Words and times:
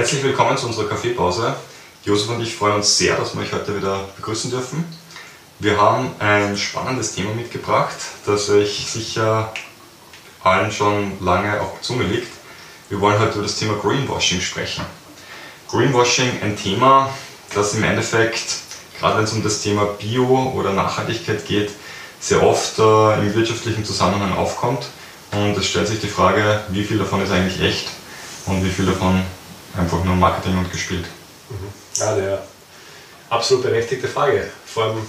Herzlich 0.00 0.22
willkommen 0.22 0.56
zu 0.56 0.66
unserer 0.66 0.88
Kaffeepause. 0.88 1.54
Josef 2.06 2.30
und 2.30 2.40
ich 2.40 2.56
freuen 2.56 2.76
uns 2.76 2.96
sehr, 2.96 3.18
dass 3.18 3.34
wir 3.34 3.42
euch 3.42 3.52
heute 3.52 3.76
wieder 3.76 4.08
begrüßen 4.16 4.50
dürfen. 4.50 4.82
Wir 5.58 5.78
haben 5.78 6.10
ein 6.20 6.56
spannendes 6.56 7.14
Thema 7.14 7.34
mitgebracht, 7.34 7.96
das 8.24 8.48
euch 8.48 8.86
sicher 8.88 9.52
allen 10.42 10.72
schon 10.72 11.22
lange 11.22 11.60
auf 11.60 11.74
der 11.74 11.82
Zunge 11.82 12.04
liegt. 12.04 12.32
Wir 12.88 12.98
wollen 12.98 13.18
heute 13.18 13.34
über 13.34 13.42
das 13.42 13.56
Thema 13.56 13.74
Greenwashing 13.74 14.40
sprechen. 14.40 14.86
Greenwashing 15.68 16.30
ein 16.42 16.56
Thema, 16.56 17.10
das 17.54 17.74
im 17.74 17.84
Endeffekt, 17.84 18.56
gerade 18.98 19.18
wenn 19.18 19.24
es 19.24 19.34
um 19.34 19.42
das 19.42 19.60
Thema 19.60 19.84
Bio 19.84 20.54
oder 20.56 20.72
Nachhaltigkeit 20.72 21.44
geht, 21.44 21.72
sehr 22.20 22.42
oft 22.42 22.78
äh, 22.78 23.18
im 23.18 23.34
wirtschaftlichen 23.34 23.84
Zusammenhang 23.84 24.34
aufkommt. 24.34 24.86
Und 25.32 25.58
es 25.58 25.66
stellt 25.66 25.88
sich 25.88 26.00
die 26.00 26.08
Frage, 26.08 26.62
wie 26.70 26.84
viel 26.84 26.96
davon 26.96 27.22
ist 27.22 27.32
eigentlich 27.32 27.60
echt 27.60 27.88
und 28.46 28.64
wie 28.64 28.70
viel 28.70 28.86
davon 28.86 29.22
einfach 29.76 30.04
nur 30.04 30.14
Marketing 30.16 30.58
und 30.58 30.70
gespielt. 30.70 31.04
Mhm. 31.48 32.00
Ja, 32.00 32.14
eine 32.14 32.38
absolut 33.28 33.64
berechtigte 33.64 34.08
Frage. 34.08 34.50
Vor 34.66 34.84
allem, 34.84 35.06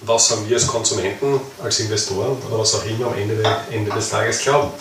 was 0.00 0.30
haben 0.30 0.48
wir 0.48 0.56
als 0.56 0.66
Konsumenten, 0.66 1.40
als 1.62 1.80
Investoren 1.80 2.36
oder 2.48 2.58
was 2.58 2.74
auch 2.74 2.84
immer 2.84 3.06
am 3.06 3.18
Ende, 3.18 3.42
Ende 3.70 3.90
des 3.90 4.10
Tages 4.10 4.40
glauben. 4.40 4.72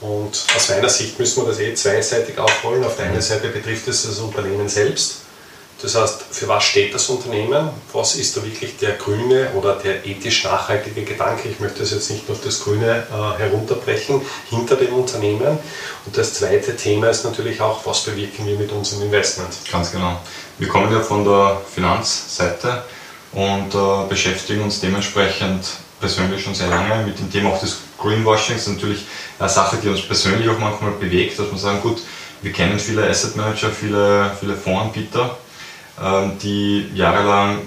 Und 0.00 0.44
aus 0.54 0.68
meiner 0.68 0.88
Sicht 0.88 1.18
müssen 1.18 1.42
wir 1.42 1.48
das 1.48 1.60
eh 1.60 1.74
zweiseitig 1.74 2.38
aufrollen. 2.38 2.84
Auf 2.84 2.96
der 2.96 3.06
einen 3.06 3.22
Seite 3.22 3.48
betrifft 3.48 3.88
es 3.88 4.02
das 4.02 4.18
Unternehmen 4.18 4.68
selbst. 4.68 5.23
Das 5.82 5.96
heißt, 5.96 6.24
für 6.30 6.48
was 6.48 6.64
steht 6.64 6.94
das 6.94 7.08
Unternehmen? 7.08 7.68
Was 7.92 8.16
ist 8.16 8.36
da 8.36 8.42
wirklich 8.42 8.76
der 8.78 8.92
grüne 8.92 9.50
oder 9.54 9.74
der 9.74 10.06
ethisch 10.06 10.44
nachhaltige 10.44 11.02
Gedanke? 11.02 11.48
Ich 11.48 11.60
möchte 11.60 11.80
das 11.80 11.90
jetzt 11.90 12.10
nicht 12.10 12.28
nur 12.28 12.36
auf 12.36 12.44
das 12.44 12.60
Grüne 12.62 13.06
äh, 13.10 13.38
herunterbrechen, 13.38 14.22
hinter 14.50 14.76
dem 14.76 14.94
Unternehmen. 14.94 15.58
Und 16.06 16.16
das 16.16 16.34
zweite 16.34 16.76
Thema 16.76 17.08
ist 17.08 17.24
natürlich 17.24 17.60
auch, 17.60 17.84
was 17.84 18.02
bewirken 18.02 18.46
wir 18.46 18.56
mit 18.56 18.72
unserem 18.72 19.02
Investment? 19.02 19.50
Ganz 19.70 19.92
genau. 19.92 20.20
Wir 20.58 20.68
kommen 20.68 20.92
ja 20.92 21.00
von 21.00 21.24
der 21.24 21.60
Finanzseite 21.74 22.84
und 23.32 23.74
äh, 23.74 24.08
beschäftigen 24.08 24.62
uns 24.62 24.80
dementsprechend 24.80 25.66
persönlich 26.00 26.42
schon 26.42 26.54
sehr 26.54 26.68
lange 26.68 27.04
mit 27.04 27.18
dem 27.18 27.30
Thema 27.30 27.50
auch 27.50 27.60
des 27.60 27.78
Greenwashings. 27.98 28.66
Natürlich 28.68 29.06
eine 29.38 29.48
Sache, 29.48 29.78
die 29.82 29.88
uns 29.88 30.02
persönlich 30.02 30.48
auch 30.48 30.58
manchmal 30.58 30.92
bewegt, 30.92 31.38
dass 31.38 31.50
wir 31.50 31.58
sagen, 31.58 31.80
gut, 31.82 32.02
wir 32.42 32.52
kennen 32.52 32.78
viele 32.78 33.08
Asset 33.08 33.36
Manager, 33.36 33.70
viele, 33.70 34.30
viele 34.38 34.54
Fondsanbieter, 34.54 35.38
die 36.42 36.90
jahrelang 36.94 37.60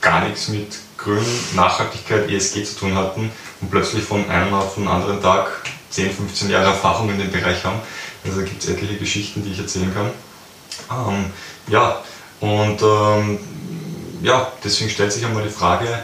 gar 0.00 0.24
nichts 0.24 0.48
mit 0.48 0.76
Grün, 0.96 1.24
Nachhaltigkeit, 1.54 2.30
ESG 2.30 2.64
zu 2.64 2.76
tun 2.76 2.94
hatten 2.94 3.30
und 3.60 3.70
plötzlich 3.70 4.04
von 4.04 4.28
einem 4.30 4.54
auf 4.54 4.74
den 4.74 4.88
anderen 4.88 5.20
Tag 5.20 5.48
10, 5.90 6.10
15 6.12 6.50
Jahre 6.50 6.66
Erfahrung 6.66 7.10
in 7.10 7.18
dem 7.18 7.30
Bereich 7.30 7.64
haben. 7.64 7.78
Also 8.24 8.42
gibt 8.42 8.62
es 8.62 8.70
etliche 8.70 8.96
Geschichten, 8.96 9.44
die 9.44 9.52
ich 9.52 9.58
erzählen 9.58 9.92
kann. 9.94 10.10
Ähm, 10.90 11.26
ja, 11.68 12.02
und 12.40 12.82
ähm, 12.82 13.38
ja, 14.22 14.50
deswegen 14.62 14.90
stellt 14.90 15.12
sich 15.12 15.24
einmal 15.24 15.42
die 15.42 15.50
Frage, 15.50 15.86
ähm, 15.86 16.02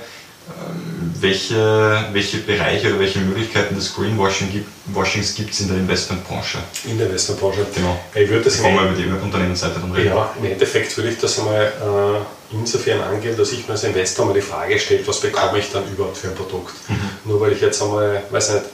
welche, 1.21 2.07
welche 2.13 2.39
Bereiche 2.39 2.89
oder 2.89 3.01
welche 3.01 3.19
Möglichkeiten 3.21 3.75
des 3.75 3.95
Greenwashings 3.95 5.35
gibt 5.35 5.53
es 5.53 5.61
in 5.61 5.69
der 5.69 5.77
Investmentbranche? 5.79 6.59
In 6.85 6.99
der 6.99 7.07
Investmentbranche. 7.09 7.67
Genau. 7.75 7.99
Ich 8.15 8.29
würde 8.29 8.45
das 8.45 8.61
mal 8.61 8.87
über 8.87 8.97
die 8.97 9.07
Unternehmensseite 9.07 9.81
dann 9.81 9.93
reden. 9.93 10.09
Ja, 10.09 10.35
im 10.39 10.51
Endeffekt 10.51 10.97
würde 10.97 11.11
ich 11.11 11.19
das 11.19 11.39
einmal 11.39 11.65
äh, 11.65 12.55
insofern 12.55 13.01
angehen, 13.03 13.37
dass 13.37 13.53
ich 13.53 13.67
mir 13.67 13.75
als 13.75 13.85
Investor 13.85 14.27
mal 14.27 14.35
die 14.35 14.41
Frage 14.41 14.79
stelle, 14.79 15.07
was 15.07 15.21
bekomme 15.21 15.59
ich 15.59 15.71
dann 15.73 15.85
überhaupt 15.91 16.17
für 16.17 16.29
ein 16.29 16.35
Produkt? 16.35 16.75
Mhm. 16.89 17.11
Nur 17.25 17.41
weil 17.41 17.53
ich 17.53 17.61
jetzt 17.61 17.83
einmal, 17.83 18.23
weiß 18.31 18.55
nicht, 18.55 18.65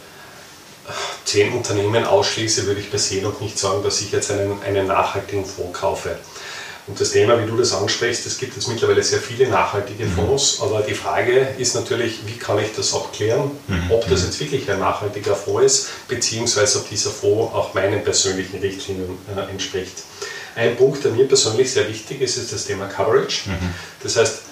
zehn 1.25 1.53
Unternehmen 1.53 2.05
ausschließe, 2.05 2.67
würde 2.67 2.81
ich 2.81 2.91
per 2.91 2.99
se 2.99 3.17
noch 3.17 3.41
nicht 3.41 3.59
sagen, 3.59 3.83
dass 3.83 4.01
ich 4.01 4.12
jetzt 4.12 4.31
einen, 4.31 4.62
einen 4.62 4.87
nachhaltigen 4.87 5.45
Fonds 5.45 5.79
kaufe. 5.79 6.17
Und 6.87 7.01
das 7.01 7.11
Thema, 7.11 7.41
wie 7.43 7.47
du 7.47 7.57
das 7.57 7.73
ansprichst, 7.73 8.27
es 8.27 8.39
gibt 8.39 8.55
jetzt 8.55 8.69
mittlerweile 8.69 9.03
sehr 9.03 9.19
viele 9.19 9.49
nachhaltige 9.49 10.05
mhm. 10.05 10.13
Fonds, 10.13 10.59
aber 10.61 10.83
die 10.83 10.95
Frage 10.95 11.49
ist 11.59 11.75
natürlich, 11.75 12.21
wie 12.27 12.37
kann 12.37 12.59
ich 12.61 12.75
das 12.77 12.95
abklären, 12.95 13.51
mhm. 13.67 13.91
ob 13.91 14.09
das 14.09 14.21
mhm. 14.21 14.27
jetzt 14.27 14.41
wirklich 14.41 14.71
ein 14.71 14.79
nachhaltiger 14.79 15.35
Fonds 15.35 15.65
ist, 15.65 15.89
beziehungsweise 16.07 16.79
ob 16.79 16.89
dieser 16.89 17.11
Fonds 17.11 17.53
auch 17.55 17.75
meinen 17.75 18.05
persönlichen 18.05 18.61
Richtlinien 18.61 19.19
äh, 19.37 19.51
entspricht. 19.51 20.05
Ein 20.55 20.77
Punkt, 20.77 21.03
der 21.05 21.11
mir 21.11 21.27
persönlich 21.27 21.73
sehr 21.73 21.89
wichtig 21.89 22.21
ist, 22.21 22.37
ist 22.37 22.53
das 22.53 22.67
Thema 22.67 22.87
Coverage. 22.87 23.51
Mhm. 23.51 23.75
Das 24.03 24.17
heißt, 24.17 24.43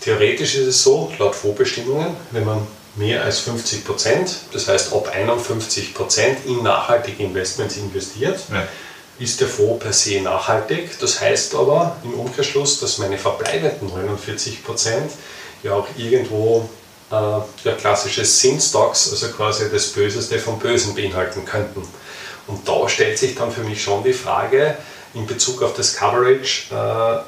theoretisch 0.00 0.54
ist 0.54 0.66
es 0.66 0.82
so, 0.82 1.12
laut 1.18 1.34
Fondsbestimmungen, 1.34 2.16
wenn 2.30 2.44
man 2.44 2.66
mehr 2.96 3.22
als 3.22 3.40
50 3.40 3.84
Prozent, 3.84 4.34
das 4.52 4.66
heißt 4.66 4.94
ab 4.94 5.12
51 5.14 5.94
Prozent 5.94 6.38
in 6.46 6.62
nachhaltige 6.62 7.22
Investments 7.22 7.76
investiert, 7.76 8.40
ja 8.50 8.66
ist 9.18 9.40
der 9.40 9.48
Fonds 9.48 9.82
per 9.82 9.92
se 9.92 10.20
nachhaltig. 10.20 10.98
Das 11.00 11.20
heißt 11.20 11.54
aber 11.54 11.96
im 12.04 12.14
Umkehrschluss, 12.14 12.80
dass 12.80 12.98
meine 12.98 13.18
verbleibenden 13.18 13.88
49 13.88 14.64
Prozent 14.64 15.12
ja 15.62 15.74
auch 15.74 15.86
irgendwo 15.96 16.68
äh, 17.10 17.14
ja, 17.14 17.74
klassische 17.78 18.24
Sin-Stocks, 18.24 19.10
also 19.10 19.28
quasi 19.28 19.70
das 19.70 19.88
Böseste 19.88 20.38
vom 20.38 20.58
Bösen 20.58 20.94
beinhalten 20.94 21.44
könnten. 21.44 21.86
Und 22.46 22.66
da 22.66 22.88
stellt 22.88 23.18
sich 23.18 23.34
dann 23.34 23.52
für 23.52 23.62
mich 23.62 23.82
schon 23.82 24.02
die 24.02 24.12
Frage 24.12 24.76
in 25.14 25.26
Bezug 25.26 25.62
auf 25.62 25.74
das 25.74 25.94
Coverage, 25.94 26.74
äh, 26.74 27.22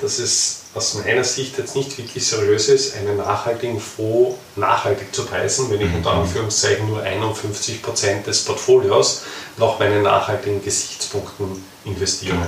dass 0.00 0.18
es 0.18 0.61
aus 0.74 0.94
meiner 0.94 1.24
Sicht 1.24 1.58
jetzt 1.58 1.76
nicht 1.76 1.98
wirklich 1.98 2.26
seriös 2.26 2.68
ist, 2.68 2.96
einen 2.96 3.18
nachhaltigen 3.18 3.78
Fonds 3.78 4.38
nachhaltig 4.56 5.14
zu 5.14 5.26
preisen, 5.26 5.70
wenn 5.70 5.80
ich 5.80 5.88
mhm. 5.88 5.96
unter 5.96 6.12
Anführungszeichen 6.12 6.88
nur 6.88 7.02
51% 7.02 8.22
des 8.24 8.44
Portfolios 8.44 9.22
nach 9.58 9.78
meinen 9.78 10.02
nachhaltigen 10.02 10.64
Gesichtspunkten 10.64 11.62
investiere. 11.84 12.36
Genau. 12.36 12.46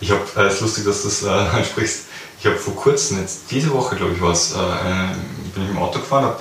Ich 0.00 0.10
habe, 0.10 0.22
äh, 0.36 0.48
es 0.48 0.54
ist 0.54 0.60
lustig, 0.60 0.84
dass 0.84 1.02
du 1.02 1.08
das 1.08 1.22
äh, 1.22 1.28
ansprichst, 1.56 2.00
ich 2.40 2.46
habe 2.46 2.56
vor 2.56 2.74
kurzem, 2.74 3.20
jetzt 3.20 3.42
diese 3.50 3.72
Woche 3.72 3.96
glaube 3.96 4.14
ich 4.14 4.20
war 4.20 4.32
es, 4.32 4.52
äh, 4.52 4.56
bin 5.54 5.64
ich 5.64 5.70
im 5.70 5.78
Auto 5.78 6.00
gefahren, 6.00 6.24
habe 6.24 6.40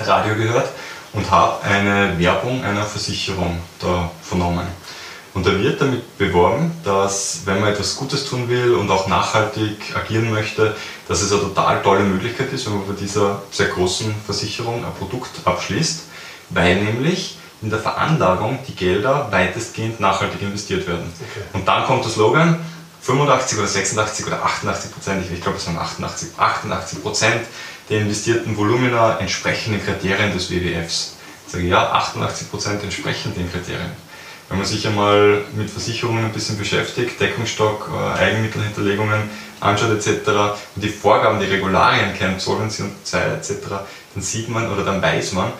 Radio 0.00 0.34
gehört 0.34 0.68
und 1.12 1.30
habe 1.30 1.62
eine 1.62 2.18
Werbung 2.18 2.62
einer 2.64 2.84
Versicherung 2.84 3.60
da 3.78 4.10
vernommen. 4.22 4.66
Und 5.34 5.46
da 5.46 5.58
wird 5.58 5.80
damit 5.80 6.18
beworben, 6.18 6.72
dass 6.84 7.40
wenn 7.46 7.60
man 7.60 7.72
etwas 7.72 7.96
Gutes 7.96 8.26
tun 8.26 8.48
will 8.48 8.74
und 8.74 8.90
auch 8.90 9.08
nachhaltig 9.08 9.96
agieren 9.96 10.30
möchte, 10.30 10.76
dass 11.08 11.22
es 11.22 11.32
eine 11.32 11.40
total 11.40 11.82
tolle 11.82 12.04
Möglichkeit 12.04 12.52
ist, 12.52 12.66
wenn 12.66 12.74
man 12.74 12.86
bei 12.86 12.94
dieser 12.94 13.42
sehr 13.50 13.68
großen 13.68 14.14
Versicherung 14.26 14.84
ein 14.84 14.94
Produkt 14.98 15.30
abschließt, 15.44 16.02
weil 16.50 16.82
nämlich 16.82 17.38
in 17.62 17.70
der 17.70 17.78
Veranlagung 17.78 18.58
die 18.68 18.74
Gelder 18.74 19.28
weitestgehend 19.30 20.00
nachhaltig 20.00 20.42
investiert 20.42 20.86
werden. 20.86 21.10
Okay. 21.20 21.44
Und 21.54 21.66
dann 21.66 21.86
kommt 21.86 22.04
der 22.04 22.10
Slogan, 22.10 22.60
85 23.00 23.58
oder 23.58 23.68
86 23.68 24.26
oder 24.26 24.44
88 24.44 24.92
Prozent, 24.92 25.24
ich 25.32 25.40
glaube 25.40 25.56
es 25.56 25.66
waren 25.66 25.78
88, 25.78 26.28
88 26.36 27.02
Prozent 27.02 27.46
der 27.88 28.00
investierten 28.00 28.56
Volumina 28.56 29.18
entsprechen 29.18 29.72
den 29.72 29.84
Kriterien 29.84 30.32
des 30.32 30.50
WWFs. 30.50 31.16
Ich 31.46 31.52
sage 31.52 31.64
ja, 31.64 31.90
88 31.92 32.50
Prozent 32.50 32.82
entsprechen 32.82 33.34
den 33.34 33.50
Kriterien. 33.50 33.90
Wenn 34.52 34.58
man 34.58 34.68
sich 34.68 34.86
einmal 34.86 35.40
mit 35.56 35.70
Versicherungen 35.70 36.26
ein 36.26 36.32
bisschen 36.32 36.58
beschäftigt, 36.58 37.18
Deckungsstock, 37.18 37.88
äh, 37.90 38.20
Eigenmittelhinterlegungen 38.20 39.30
anschaut 39.60 39.92
etc. 39.92 40.28
und 40.76 40.84
die 40.84 40.90
Vorgaben, 40.90 41.40
die 41.40 41.46
Regularien 41.46 42.12
kennt, 42.12 42.38
Solvency 42.38 42.82
und 42.82 42.92
Zeit 43.02 43.32
etc., 43.32 43.68
dann 44.12 44.22
sieht 44.22 44.50
man 44.50 44.70
oder 44.70 44.84
dann 44.84 45.00
weiß 45.00 45.32
man, 45.32 45.50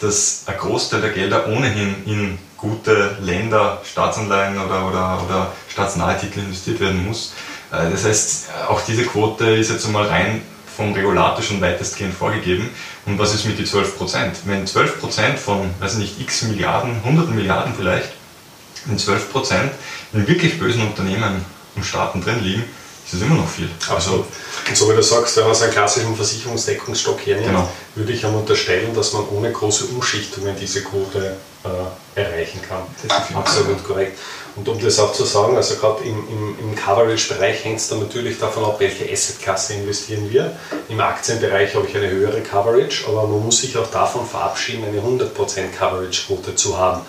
dass 0.00 0.42
ein 0.46 0.58
Großteil 0.58 1.00
der 1.00 1.10
Gelder 1.10 1.46
ohnehin 1.46 1.94
in 2.06 2.38
gute 2.56 3.18
Länder, 3.20 3.82
Staatsanleihen 3.88 4.58
oder, 4.58 4.88
oder, 4.88 5.22
oder 5.24 5.52
staatsnahe 5.68 6.16
investiert 6.34 6.80
werden 6.80 7.06
muss. 7.06 7.34
Äh, 7.70 7.88
das 7.88 8.04
heißt, 8.04 8.48
auch 8.68 8.80
diese 8.84 9.04
Quote 9.04 9.48
ist 9.48 9.70
jetzt 9.70 9.86
einmal 9.86 10.08
rein 10.08 10.42
vom 10.76 10.92
Regulator 10.92 11.40
schon 11.40 11.60
weitestgehend 11.60 12.14
vorgegeben. 12.14 12.68
Und 13.06 13.16
was 13.16 13.32
ist 13.32 13.44
mit 13.44 13.60
den 13.60 13.66
12% 13.66 13.92
Wenn 14.46 14.66
12% 14.66 15.36
von, 15.36 15.70
weiß 15.78 15.98
nicht, 15.98 16.20
x 16.20 16.42
Milliarden, 16.42 17.00
hunderten 17.04 17.36
Milliarden 17.36 17.74
vielleicht, 17.76 18.19
in 18.88 18.98
12% 18.98 19.70
in 20.12 20.26
wirklich 20.26 20.58
bösen 20.58 20.82
Unternehmen 20.82 21.44
und 21.76 21.84
Staaten 21.84 22.22
drin 22.22 22.42
liegen, 22.42 22.64
ist 23.04 23.14
das 23.14 23.22
immer 23.22 23.36
noch 23.36 23.48
viel. 23.48 23.68
Also, 23.88 24.24
und 24.68 24.76
so 24.76 24.88
wie 24.88 24.94
du 24.94 25.02
sagst, 25.02 25.36
wenn 25.36 25.44
man 25.44 25.54
so 25.54 25.64
einen 25.64 25.72
klassischen 25.72 26.14
Versicherungsdeckungsstock 26.14 27.26
hernimmt, 27.26 27.48
genau. 27.48 27.68
würde 27.94 28.12
ich 28.12 28.22
ihm 28.22 28.34
unterstellen, 28.34 28.94
dass 28.94 29.12
man 29.12 29.28
ohne 29.28 29.50
große 29.50 29.86
Umschichtungen 29.86 30.54
diese 30.60 30.82
Quote 30.82 31.36
äh, 31.64 32.20
erreichen 32.20 32.60
kann. 32.66 32.82
Absolut 33.34 33.84
korrekt. 33.84 34.18
Und 34.56 34.68
um 34.68 34.80
das 34.80 34.98
auch 34.98 35.12
zu 35.12 35.24
sagen, 35.24 35.56
also 35.56 35.76
gerade 35.76 36.02
im, 36.04 36.16
im, 36.28 36.56
im 36.60 36.74
Coverage-Bereich 36.74 37.64
hängt 37.64 37.78
es 37.78 37.88
dann 37.88 38.00
natürlich 38.00 38.38
davon 38.38 38.64
ab, 38.64 38.76
welche 38.78 39.10
Assetklasse 39.10 39.74
investieren 39.74 40.30
wir. 40.30 40.56
Im 40.88 41.00
Aktienbereich 41.00 41.74
habe 41.74 41.86
ich 41.86 41.96
eine 41.96 42.10
höhere 42.10 42.40
Coverage, 42.40 43.06
aber 43.08 43.26
man 43.26 43.44
muss 43.44 43.60
sich 43.60 43.76
auch 43.76 43.90
davon 43.90 44.26
verabschieden, 44.26 44.84
eine 44.84 45.00
100% 45.00 45.30
Coverage-Quote 45.76 46.54
zu 46.54 46.78
haben 46.78 47.02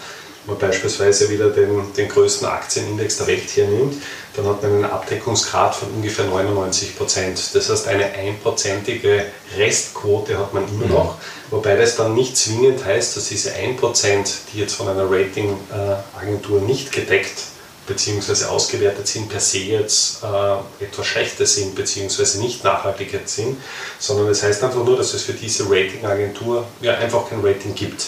man 0.45 0.57
beispielsweise 0.57 1.29
wieder 1.29 1.49
den, 1.49 1.93
den 1.93 2.09
größten 2.09 2.47
Aktienindex 2.47 3.17
der 3.17 3.27
Welt 3.27 3.55
hernimmt, 3.55 4.01
dann 4.35 4.45
hat 4.47 4.63
man 4.63 4.71
einen 4.71 4.85
Abdeckungsgrad 4.85 5.75
von 5.75 5.89
ungefähr 5.89 6.25
99 6.25 6.97
Prozent. 6.97 7.39
Das 7.53 7.69
heißt, 7.69 7.87
eine 7.87 8.05
einprozentige 8.05 9.25
Restquote 9.57 10.37
hat 10.39 10.53
man 10.53 10.67
immer 10.67 10.87
noch, 10.87 11.17
wobei 11.49 11.75
das 11.75 11.95
dann 11.95 12.15
nicht 12.15 12.37
zwingend 12.37 12.83
heißt, 12.83 13.17
dass 13.17 13.27
diese 13.27 13.53
1 13.53 13.79
Prozent, 13.79 14.31
die 14.53 14.59
jetzt 14.59 14.75
von 14.75 14.87
einer 14.87 15.09
Ratingagentur 15.09 16.61
nicht 16.61 16.91
gedeckt 16.91 17.43
bzw. 17.87 18.45
ausgewertet 18.45 19.07
sind, 19.07 19.29
per 19.29 19.39
se 19.39 19.59
jetzt 19.59 20.23
äh, 20.23 20.83
etwas 20.83 21.05
Schlechtes 21.05 21.55
sind 21.55 21.75
bzw. 21.75 22.39
nicht 22.39 22.63
nachhaltig 22.63 23.19
sind, 23.25 23.57
sondern 23.99 24.27
es 24.29 24.39
das 24.39 24.49
heißt 24.49 24.63
einfach 24.63 24.83
nur, 24.83 24.97
dass 24.97 25.13
es 25.13 25.23
für 25.23 25.33
diese 25.33 25.69
Ratingagentur 25.69 26.65
ja 26.81 26.95
einfach 26.95 27.29
kein 27.29 27.41
Rating 27.41 27.75
gibt. 27.75 28.05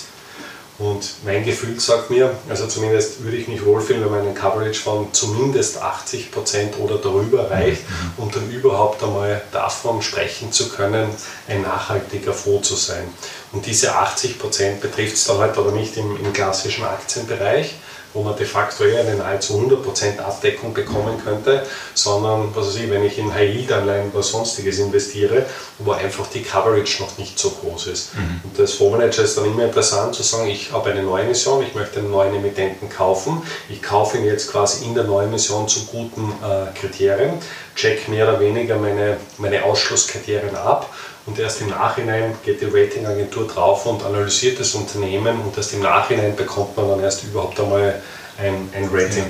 Und 0.84 1.14
mein 1.24 1.46
Gefühl 1.46 1.80
sagt 1.80 2.10
mir, 2.10 2.36
also 2.50 2.68
zumindest 2.68 3.24
würde 3.24 3.38
ich 3.38 3.48
mich 3.48 3.64
wohlfühlen, 3.64 4.04
wenn 4.04 4.12
man 4.12 4.20
einen 4.20 4.36
Coverage 4.36 4.82
von 4.82 5.14
zumindest 5.14 5.82
80% 5.82 6.78
oder 6.78 6.98
darüber 6.98 7.50
reicht, 7.50 7.90
mhm. 7.90 8.24
um 8.24 8.32
dann 8.32 8.52
überhaupt 8.52 9.02
einmal 9.02 9.42
davon 9.54 10.02
sprechen 10.02 10.52
zu 10.52 10.68
können, 10.68 11.10
ein 11.48 11.62
nachhaltiger 11.62 12.34
Fonds 12.34 12.68
zu 12.68 12.76
sein. 12.76 13.06
Und 13.54 13.66
diese 13.66 13.96
80% 13.96 14.82
betrifft 14.82 15.16
es 15.16 15.24
dann 15.24 15.38
halt 15.38 15.58
aber 15.58 15.72
nicht 15.72 15.96
im, 15.96 16.18
im 16.18 16.34
klassischen 16.34 16.84
Aktienbereich, 16.84 17.76
wo 18.14 18.22
man 18.22 18.36
de 18.36 18.46
facto 18.46 18.84
eher 18.84 19.02
eine 19.02 19.16
nahezu 19.16 19.60
100% 19.60 20.20
Abdeckung 20.20 20.74
bekommen 20.74 21.22
könnte, 21.24 21.64
sondern 21.94 22.56
was 22.56 22.68
weiß 22.68 22.76
ich, 22.76 22.90
wenn 22.90 23.04
ich 23.04 23.18
in 23.18 23.34
High-Yield-Anleihen 23.34 24.12
oder 24.12 24.24
sonstiges 24.24 24.80
investiere, 24.80 25.46
wo 25.80 25.92
einfach 25.92 26.28
die 26.28 26.44
Coverage 26.44 27.02
noch 27.02 27.18
nicht 27.18 27.38
so 27.40 27.50
groß 27.50 27.88
ist. 27.88 28.16
Mhm. 28.16 28.42
Und 28.44 28.60
als 28.60 28.74
Fondsmanager 28.74 29.24
ist 29.24 29.38
dann 29.38 29.46
immer 29.46 29.66
interessant 29.66 30.16
zu 30.16 30.24
sagen, 30.24 30.48
ich 30.48 30.72
habe 30.72 30.92
eine 30.92 31.04
neue 31.04 31.26
Mission, 31.26 31.64
ich 31.64 31.76
möchte 31.76 32.00
einen 32.00 32.12
neuen 32.12 32.36
Emittenten 32.36 32.90
kaufen, 32.90 33.42
ich 33.70 33.82
kaufe 33.82 34.18
ihn 34.18 34.26
jetzt 34.26 34.52
quasi 34.52 34.86
in 34.86 34.94
der 34.94 35.04
neuen 35.04 35.32
Mission 35.32 35.68
zu 35.68 35.86
guten 35.86 36.34
äh, 36.44 36.78
Kriterien, 36.80 37.34
check 37.76 38.08
mehr 38.08 38.28
oder 38.28 38.40
weniger 38.40 38.78
meine, 38.78 39.18
meine 39.38 39.64
Ausschlusskriterien 39.64 40.56
ab 40.56 40.90
und 41.26 41.40
erst 41.40 41.62
im 41.62 41.70
Nachhinein 41.70 42.36
geht 42.44 42.60
die 42.62 42.66
Ratingagentur 42.66 43.48
drauf 43.48 43.86
und 43.86 44.04
analysiert 44.04 44.60
das 44.60 44.76
Unternehmen 44.76 45.40
und 45.42 45.56
erst 45.56 45.74
im 45.74 45.82
Nachhinein 45.82 46.36
bekommt 46.36 46.76
man 46.76 46.90
dann 46.90 47.00
erst 47.00 47.24
überhaupt 47.24 47.60
einmal 47.60 48.02
ein, 48.38 48.70
ein 48.74 48.90
Rating. 48.92 49.26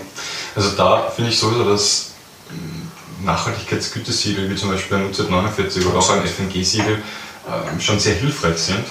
Also 0.56 0.72
da 0.72 1.10
finde 1.10 1.32
ich 1.32 1.40
sowieso, 1.40 1.68
dass 1.70 2.12
hm, 2.50 3.26
Nachhaltigkeitsgütesiegel 3.26 4.50
wie 4.50 4.56
zum 4.56 4.70
Beispiel 4.70 4.98
ein 4.98 5.12
UZ49 5.12 5.88
oder 5.88 6.00
auch 6.00 6.10
ein 6.10 6.26
FNG-Siegel 6.26 7.02
ähm, 7.48 7.80
schon 7.80 8.00
sehr 8.00 8.16
hilfreich 8.16 8.58
sind, 8.58 8.86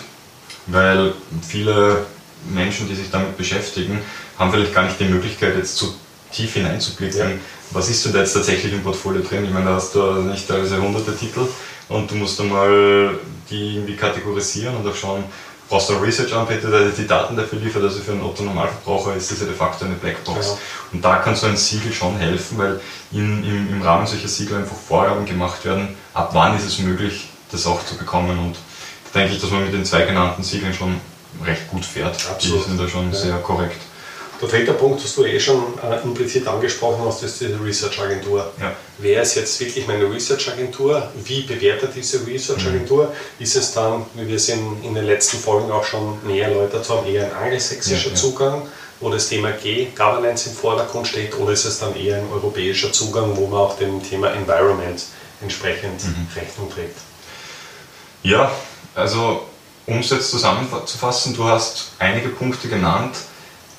weil 0.67 1.15
viele 1.47 2.07
Menschen, 2.51 2.89
die 2.89 2.95
sich 2.95 3.11
damit 3.11 3.37
beschäftigen, 3.37 4.01
haben 4.39 4.51
vielleicht 4.51 4.75
gar 4.75 4.85
nicht 4.85 4.99
die 4.99 5.05
Möglichkeit, 5.05 5.57
jetzt 5.57 5.77
zu 5.77 5.95
tief 6.33 6.55
hineinzublicken. 6.55 7.19
Ja. 7.19 7.37
Was 7.71 7.89
ist 7.89 8.05
denn 8.05 8.13
da 8.13 8.21
jetzt 8.21 8.35
tatsächlich 8.35 8.73
im 8.73 8.83
Portfolio 8.83 9.23
drin? 9.23 9.45
Ich 9.45 9.51
meine, 9.51 9.67
da 9.67 9.75
hast 9.75 9.95
du 9.95 10.03
nicht 10.23 10.49
teilweise 10.49 10.81
hunderte 10.81 11.17
Titel 11.17 11.47
und 11.89 12.11
du 12.11 12.15
musst 12.17 12.41
einmal 12.41 13.19
die 13.51 13.77
irgendwie 13.77 13.97
kategorisieren 13.97 14.77
und 14.77 14.87
auch 14.87 14.95
schauen, 14.97 15.25
brauchst 15.73 15.89
du 15.89 15.95
Research-Anbieter, 15.95 16.71
der 16.71 16.91
die 16.91 17.07
Daten 17.07 17.35
dafür 17.35 17.59
liefert, 17.59 17.83
also 17.83 18.01
für 18.01 18.13
einen 18.13 18.21
Otto-Normalverbraucher 18.21 19.17
ist 19.17 19.31
das 19.31 19.41
ja 19.41 19.47
de 19.47 19.55
facto 19.55 19.87
eine 19.87 19.95
Blackbox. 19.95 20.49
Ja. 20.49 20.59
Und 20.93 21.03
da 21.03 21.17
kann 21.17 21.35
so 21.35 21.47
ein 21.47 21.57
Siegel 21.57 21.95
schon 21.95 22.19
helfen, 22.19 22.59
weil 22.59 22.79
in, 23.11 23.43
im, 23.43 23.73
im 23.73 23.81
Rahmen 23.81 24.07
solcher 24.07 24.29
Siegel 24.29 24.59
einfach 24.59 24.77
Vorgaben 24.77 25.25
gemacht 25.25 25.65
werden, 25.65 25.97
ab 26.13 26.29
wann 26.35 26.55
ist 26.59 26.67
es 26.67 26.79
möglich, 26.79 27.31
das 27.51 27.67
auch 27.67 27.83
zu 27.87 27.97
bekommen. 27.97 28.39
Und 28.39 28.57
da 29.13 29.21
denke 29.21 29.35
ich, 29.35 29.41
dass 29.41 29.51
man 29.51 29.65
mit 29.65 29.73
den 29.73 29.87
zwei 29.87 30.03
genannten 30.03 30.43
Siegeln 30.43 30.75
schon 30.75 31.01
recht 31.43 31.67
gut 31.71 31.87
fährt. 31.87 32.17
Absolut. 32.31 32.67
Die 32.67 32.69
sind 32.69 32.79
da 32.79 32.87
schon 32.87 33.11
ja. 33.11 33.19
sehr 33.19 33.39
korrekt. 33.39 33.81
Der 34.43 34.49
dritte 34.49 34.73
Punkt, 34.73 35.05
was 35.05 35.15
du 35.15 35.25
eh 35.25 35.39
schon 35.39 35.79
äh, 35.79 36.03
implizit 36.03 36.49
angesprochen 36.49 37.05
hast, 37.07 37.23
ist 37.23 37.41
diese 37.41 37.63
Research-Agentur. 37.63 38.51
Ja. 38.61 38.73
Wer 38.99 39.23
ist 39.23 39.37
jetzt 39.37 39.61
wirklich 39.61 39.87
meine 39.87 40.13
Research-Agentur? 40.13 41.11
Wie 41.25 41.43
bewertet 41.43 41.93
diese 41.95 42.27
Research-Agentur? 42.27 43.05
Mhm. 43.05 43.43
Ist 43.43 43.55
es 43.55 43.73
dann, 43.73 44.05
wie 44.15 44.27
wir 44.27 44.35
es 44.35 44.49
in, 44.49 44.83
in 44.83 44.97
den 44.97 45.05
letzten 45.05 45.39
Folgen 45.39 45.71
auch 45.71 45.85
schon 45.85 46.19
näher 46.27 46.49
erläutert 46.49 46.91
haben, 46.91 47.07
eher 47.07 47.27
ein 47.27 47.45
angelsächsischer 47.45 48.11
ja, 48.11 48.17
Zugang, 48.17 48.67
wo 48.99 49.11
das 49.11 49.29
Thema 49.29 49.53
G, 49.53 49.87
Governance 49.97 50.49
im 50.49 50.57
Vordergrund 50.57 51.07
steht, 51.07 51.39
oder 51.39 51.53
ist 51.53 51.65
es 51.65 51.79
dann 51.79 51.95
eher 51.95 52.17
ein 52.17 52.27
europäischer 52.33 52.93
Zugang, 52.93 53.37
wo 53.37 53.47
man 53.47 53.61
auch 53.61 53.79
dem 53.79 54.03
Thema 54.03 54.33
Environment 54.33 55.05
entsprechend 55.41 56.03
mhm. 56.05 56.27
Rechnung 56.35 56.69
trägt? 56.69 56.97
Ja, 58.25 58.51
also 58.97 59.43
um 59.87 60.01
es 60.01 60.11
jetzt 60.11 60.31
zusammenzufassen, 60.31 61.33
du 61.37 61.45
hast 61.45 61.93
einige 62.01 62.29
Punkte 62.29 62.67
genannt, 62.67 63.15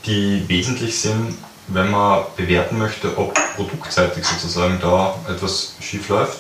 die 0.06 0.48
wesentlich 0.48 1.00
sind, 1.00 1.38
wenn 1.68 1.90
man 1.90 2.24
bewerten 2.36 2.78
möchte, 2.78 3.18
ob 3.18 3.34
produktseitig 3.56 4.26
sozusagen 4.26 4.80
da 4.82 5.16
etwas 5.30 5.76
schief 5.80 6.10
läuft. 6.10 6.40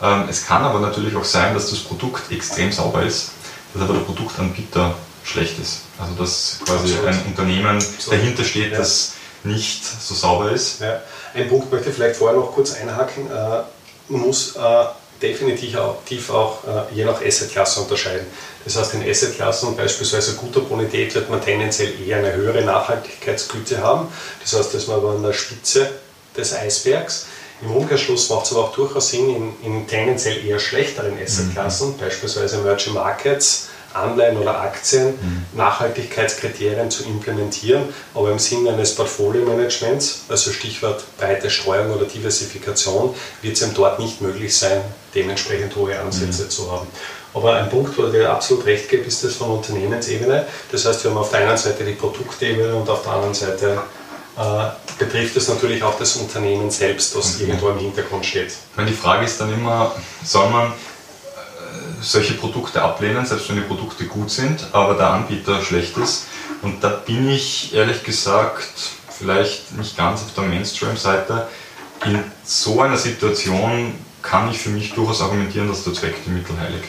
Ähm, 0.00 0.24
es 0.28 0.46
kann 0.46 0.64
aber 0.64 0.80
natürlich 0.80 1.14
auch 1.14 1.24
sein, 1.24 1.54
dass 1.54 1.70
das 1.70 1.80
Produkt 1.80 2.32
extrem 2.32 2.72
sauber 2.72 3.02
ist, 3.02 3.32
dass 3.74 3.82
aber 3.82 3.94
der 3.94 4.00
Produktanbieter 4.00 4.94
schlecht 5.24 5.58
ist. 5.58 5.82
Also 5.98 6.14
dass 6.14 6.58
quasi 6.64 6.94
Absolut. 6.94 7.06
ein 7.06 7.22
Unternehmen 7.26 7.76
Absolut. 7.76 8.20
dahinter 8.20 8.44
steht, 8.44 8.72
ja. 8.72 8.78
das 8.78 9.14
nicht 9.44 9.84
so 9.84 10.14
sauber 10.14 10.50
ist. 10.50 10.80
Ja. 10.80 11.00
Ein 11.34 11.48
Punkt 11.48 11.70
möchte 11.70 11.90
ich 11.90 11.94
vielleicht 11.94 12.16
vorher 12.16 12.38
noch 12.38 12.52
kurz 12.52 12.74
einhaken. 12.74 13.26
Äh, 13.30 13.62
man 14.08 14.20
muss 14.20 14.56
äh, 14.56 14.84
definitiv 15.22 15.78
auch 16.30 16.64
äh, 16.64 16.94
je 16.94 17.04
nach 17.04 17.24
Assetklasse 17.24 17.80
unterscheiden. 17.80 18.26
Das 18.64 18.76
heißt, 18.76 18.94
in 18.94 19.08
Assetklassen 19.08 19.76
beispielsweise 19.76 20.34
guter 20.34 20.60
Bonität 20.60 21.14
wird 21.14 21.30
man 21.30 21.42
tendenziell 21.42 21.92
eher 22.06 22.18
eine 22.18 22.32
höhere 22.32 22.62
Nachhaltigkeitsgüte 22.62 23.82
haben. 23.82 24.08
Das 24.40 24.52
heißt, 24.52 24.74
dass 24.74 24.86
man 24.86 24.98
aber 24.98 25.10
an 25.10 25.22
der 25.22 25.32
Spitze 25.32 25.90
des 26.36 26.54
Eisbergs. 26.54 27.26
Im 27.62 27.70
Umkehrschluss 27.70 28.28
macht 28.28 28.46
es 28.46 28.52
aber 28.52 28.64
auch 28.64 28.72
durchaus 28.72 29.10
Sinn, 29.10 29.28
in, 29.28 29.54
in 29.62 29.86
tendenziell 29.86 30.44
eher 30.44 30.58
schlechteren 30.58 31.16
Assetklassen, 31.22 31.90
mhm. 31.90 31.98
beispielsweise 31.98 32.56
Emerging 32.56 32.94
Markets, 32.94 33.68
Anleihen 33.94 34.36
oder 34.36 34.60
Aktien 34.60 35.08
mhm. 35.08 35.46
Nachhaltigkeitskriterien 35.54 36.90
zu 36.90 37.04
implementieren, 37.04 37.84
aber 38.14 38.30
im 38.30 38.38
Sinne 38.38 38.70
eines 38.70 38.94
Portfolio-Managements, 38.94 40.24
also 40.28 40.50
Stichwort 40.50 41.04
breite 41.18 41.50
Streuung 41.50 41.92
oder 41.94 42.06
Diversifikation, 42.06 43.14
wird 43.42 43.56
es 43.56 43.62
eben 43.62 43.74
dort 43.74 43.98
nicht 43.98 44.20
möglich 44.20 44.56
sein, 44.56 44.80
dementsprechend 45.14 45.74
hohe 45.76 45.98
Ansätze 45.98 46.44
mhm. 46.44 46.50
zu 46.50 46.72
haben. 46.72 46.86
Aber 47.34 47.54
ein 47.54 47.70
Punkt, 47.70 47.96
wo 47.96 48.06
dir 48.08 48.30
absolut 48.30 48.66
recht 48.66 48.88
gibt, 48.88 49.06
ist 49.06 49.24
das 49.24 49.36
von 49.36 49.50
Unternehmensebene. 49.50 50.46
Das 50.70 50.84
heißt, 50.84 51.02
wir 51.04 51.10
haben 51.10 51.18
auf 51.18 51.30
der 51.30 51.40
einen 51.40 51.56
Seite 51.56 51.84
die 51.84 51.92
Produktebene 51.92 52.74
und 52.74 52.88
auf 52.90 53.02
der 53.02 53.12
anderen 53.12 53.34
Seite 53.34 53.82
äh, 54.36 54.68
betrifft 54.98 55.36
es 55.36 55.48
natürlich 55.48 55.82
auch 55.82 55.98
das 55.98 56.16
Unternehmen 56.16 56.70
selbst, 56.70 57.14
das 57.16 57.34
okay. 57.34 57.44
irgendwo 57.44 57.70
im 57.70 57.78
Hintergrund 57.78 58.24
steht. 58.24 58.52
Meine, 58.76 58.90
die 58.90 58.96
Frage 58.96 59.24
ist 59.24 59.40
dann 59.40 59.52
immer, 59.52 59.94
soll 60.24 60.48
man 60.50 60.72
solche 62.02 62.34
Produkte 62.34 62.82
ablehnen, 62.82 63.24
selbst 63.24 63.48
wenn 63.48 63.56
die 63.56 63.62
Produkte 63.62 64.04
gut 64.04 64.30
sind, 64.30 64.66
aber 64.72 64.94
der 64.94 65.10
Anbieter 65.10 65.62
schlecht 65.62 65.96
ist. 65.96 66.26
Und 66.62 66.82
da 66.82 66.88
bin 66.88 67.28
ich 67.28 67.74
ehrlich 67.74 68.02
gesagt 68.02 68.68
vielleicht 69.16 69.72
nicht 69.76 69.96
ganz 69.96 70.22
auf 70.22 70.34
der 70.34 70.44
Mainstream-Seite. 70.44 71.48
In 72.04 72.22
so 72.44 72.80
einer 72.80 72.96
Situation 72.96 73.94
kann 74.22 74.50
ich 74.50 74.58
für 74.58 74.70
mich 74.70 74.92
durchaus 74.92 75.20
argumentieren, 75.20 75.68
dass 75.68 75.84
der 75.84 75.92
Zweck 75.94 76.14
die 76.24 76.30
Mittel 76.30 76.58
heiligt. 76.58 76.88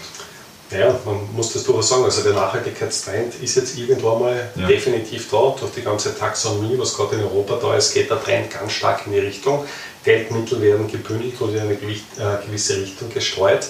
Ja, 0.72 0.96
man 1.06 1.20
muss 1.36 1.54
das 1.54 1.64
durchaus 1.64 1.90
sagen. 1.90 2.04
Also 2.04 2.24
der 2.24 2.34
Nachhaltigkeitstrend 2.34 3.36
ist 3.42 3.56
jetzt 3.56 3.78
irgendwann 3.78 4.20
mal 4.20 4.50
ja. 4.56 4.68
definitiv 4.68 5.30
da, 5.30 5.56
durch 5.60 5.72
die 5.76 5.82
ganze 5.82 6.18
Taxonomie, 6.18 6.78
was 6.78 6.96
gerade 6.96 7.16
in 7.16 7.22
Europa 7.22 7.60
da 7.62 7.76
ist, 7.76 7.94
geht 7.94 8.10
der 8.10 8.24
Trend 8.24 8.50
ganz 8.52 8.72
stark 8.72 9.06
in 9.06 9.14
die 9.14 9.20
Richtung. 9.20 9.66
Geldmittel 10.04 10.62
werden 10.62 10.88
gebündelt 10.88 11.40
oder 11.40 11.54
in 11.54 11.62
eine 11.62 11.74
äh, 11.74 12.46
gewisse 12.46 12.82
Richtung 12.82 13.10
gestreut. 13.10 13.68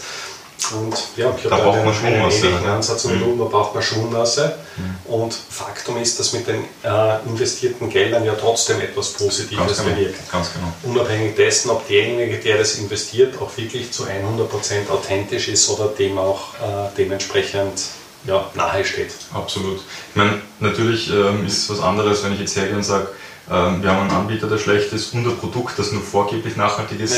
Und 0.72 0.96
ja, 1.18 1.34
ich 1.36 1.50
da, 1.50 1.72
einen, 1.72 1.88
einen 1.88 2.32
ähnlichen 2.32 2.66
Ansatz 2.66 3.06
und 3.06 3.20
mhm. 3.20 3.40
da 3.40 3.46
braucht 3.46 3.74
man 3.74 3.84
Schwungmasse. 3.84 4.56
Mhm. 4.78 5.14
Und 5.14 5.34
Faktum 5.34 5.98
ist, 5.98 6.20
dass 6.20 6.34
mit 6.34 6.48
den 6.48 6.64
äh, 6.84 7.20
investierten 7.26 7.90
Geldern 7.90 8.26
ja 8.26 8.34
trotzdem 8.34 8.80
etwas 8.82 9.14
Positives 9.14 9.78
genau. 9.78 9.90
bewirkt. 9.90 10.32
Ganz 10.32 10.52
genau. 10.54 10.72
Unabhängig 10.84 11.36
dessen, 11.36 11.70
ob 11.70 11.88
derjenige, 11.88 12.38
der 12.38 12.58
das 12.58 12.76
investiert, 12.76 13.40
auch 13.42 13.56
wirklich 13.58 13.92
zu 13.92 14.04
100% 14.04 14.90
authentisch 14.90 15.50
ist 15.50 15.70
oder 15.70 15.88
dem 15.88 16.18
auch 16.18 16.54
äh, 16.56 16.90
dementsprechend 16.98 17.82
ja, 18.26 18.50
nahe 18.54 18.86
steht. 18.86 19.12
Absolut. 19.34 19.78
Ich 20.10 20.16
meine, 20.16 20.42
natürlich 20.60 21.10
ähm, 21.10 21.46
ist 21.46 21.64
es 21.64 21.70
was 21.70 21.80
anderes, 21.82 22.24
wenn 22.24 22.34
ich 22.34 22.40
jetzt 22.40 22.56
hergehe 22.56 22.76
und 22.76 22.84
sage, 22.84 23.10
wir 23.46 23.56
haben 23.92 24.02
einen 24.02 24.12
Anbieter, 24.12 24.48
der 24.48 24.58
schlecht 24.58 24.94
ist 24.94 25.14
und 25.14 25.28
ein 25.28 25.38
Produkt, 25.38 25.78
das 25.78 25.92
nur 25.92 26.02
vorgeblich 26.02 26.56
nachhaltig 26.56 27.00
ist. 27.02 27.14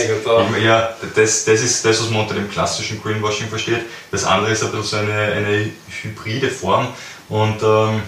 Ja, 0.64 0.90
das, 1.16 1.46
das 1.46 1.62
ist 1.62 1.86
das, 1.86 2.02
was 2.02 2.10
man 2.10 2.22
unter 2.22 2.34
dem 2.34 2.50
klassischen 2.50 3.02
Greenwashing 3.02 3.48
versteht. 3.48 3.82
Das 4.10 4.24
andere 4.24 4.52
ist 4.52 4.64
ein 4.64 4.72
bisschen 4.72 5.06
so 5.06 5.12
eine, 5.12 5.14
eine 5.14 5.72
hybride 6.02 6.50
Form. 6.50 6.88
Und 7.30 7.62
ähm, 7.62 8.02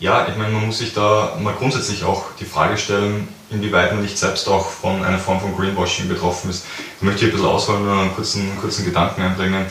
ja, 0.00 0.26
ich 0.28 0.36
meine, 0.36 0.50
man 0.50 0.66
muss 0.66 0.78
sich 0.78 0.94
da 0.94 1.36
mal 1.40 1.54
grundsätzlich 1.54 2.04
auch 2.04 2.24
die 2.40 2.46
Frage 2.46 2.78
stellen, 2.78 3.28
inwieweit 3.50 3.92
man 3.92 4.02
nicht 4.02 4.18
selbst 4.18 4.48
auch 4.48 4.68
von 4.68 5.04
einer 5.04 5.18
Form 5.18 5.40
von 5.40 5.54
Greenwashing 5.54 6.08
betroffen 6.08 6.50
ist. 6.50 6.64
Ich 6.96 7.02
möchte 7.02 7.20
hier 7.20 7.28
ein 7.28 7.32
bisschen 7.32 7.48
ausholen 7.48 7.82
und 7.82 7.98
einen 7.98 8.14
kurzen, 8.14 8.58
kurzen 8.60 8.84
Gedanken 8.84 9.22
einbringen. 9.22 9.66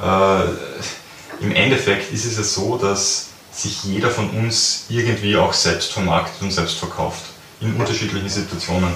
Äh, 0.00 1.44
Im 1.44 1.52
Endeffekt 1.52 2.12
ist 2.12 2.24
es 2.24 2.36
ja 2.36 2.44
so, 2.44 2.78
dass 2.78 3.30
sich 3.54 3.84
jeder 3.84 4.10
von 4.10 4.30
uns 4.30 4.86
irgendwie 4.88 5.36
auch 5.36 5.52
selbst 5.52 5.92
vermarktet 5.92 6.42
und 6.42 6.50
selbst 6.50 6.78
verkauft. 6.78 7.22
In 7.60 7.74
unterschiedlichen 7.76 8.28
Situationen. 8.28 8.92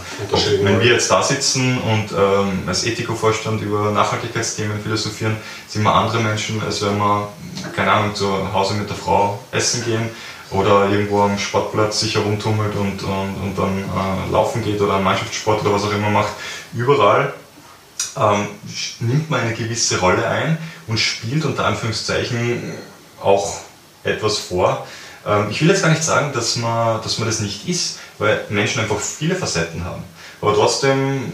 wenn 0.63 0.81
wir 0.81 0.93
jetzt 0.93 1.11
da 1.11 1.23
sitzen 1.23 1.79
und 1.79 2.13
ähm, 2.13 2.65
als 2.67 2.85
Ethikovorstand 2.85 3.63
über 3.63 3.93
Nachhaltigkeitsthemen 3.93 4.83
philosophieren, 4.83 5.37
sind 5.69 5.85
wir 5.85 5.95
andere 5.95 6.21
Menschen, 6.21 6.61
als 6.63 6.83
wenn 6.83 6.99
wir, 6.99 7.29
keine 7.75 7.93
Ahnung, 7.93 8.15
zu 8.15 8.53
Hause 8.53 8.75
mit 8.75 8.91
der 8.91 8.97
Frau 8.97 9.39
essen 9.53 9.85
gehen 9.85 10.11
oder 10.51 10.91
irgendwo 10.91 11.23
am 11.23 11.39
Sportplatz 11.39 12.01
sich 12.01 12.17
herumtummelt 12.17 12.75
und, 12.75 13.03
und, 13.03 13.35
und 13.43 13.55
dann 13.57 13.79
äh, 13.79 14.33
laufen 14.33 14.63
geht 14.63 14.81
oder 14.81 14.97
einen 14.97 15.05
Mannschaftssport 15.05 15.63
oder 15.63 15.73
was 15.73 15.85
auch 15.85 15.93
immer 15.93 16.11
macht. 16.11 16.33
Überall 16.75 17.33
ähm, 18.17 18.49
nimmt 19.01 19.31
man 19.31 19.41
eine 19.41 19.55
gewisse 19.55 19.99
Rolle 20.01 20.27
ein 20.27 20.59
und 20.89 20.99
spielt 20.99 21.45
unter 21.45 21.65
Anführungszeichen 21.65 22.75
auch 23.23 23.61
etwas 24.05 24.39
vor. 24.39 24.87
Ähm, 25.27 25.49
ich 25.51 25.61
will 25.61 25.69
jetzt 25.69 25.83
gar 25.83 25.91
nicht 25.91 26.03
sagen, 26.03 26.33
dass 26.33 26.57
man, 26.57 27.03
dass 27.03 27.19
man 27.19 27.29
das 27.29 27.41
nicht 27.41 27.69
ist, 27.69 27.99
weil 28.19 28.45
Menschen 28.49 28.81
einfach 28.81 28.99
viele 28.99 29.35
Facetten 29.35 29.85
haben. 29.85 30.03
Aber 30.41 30.55
trotzdem 30.55 31.33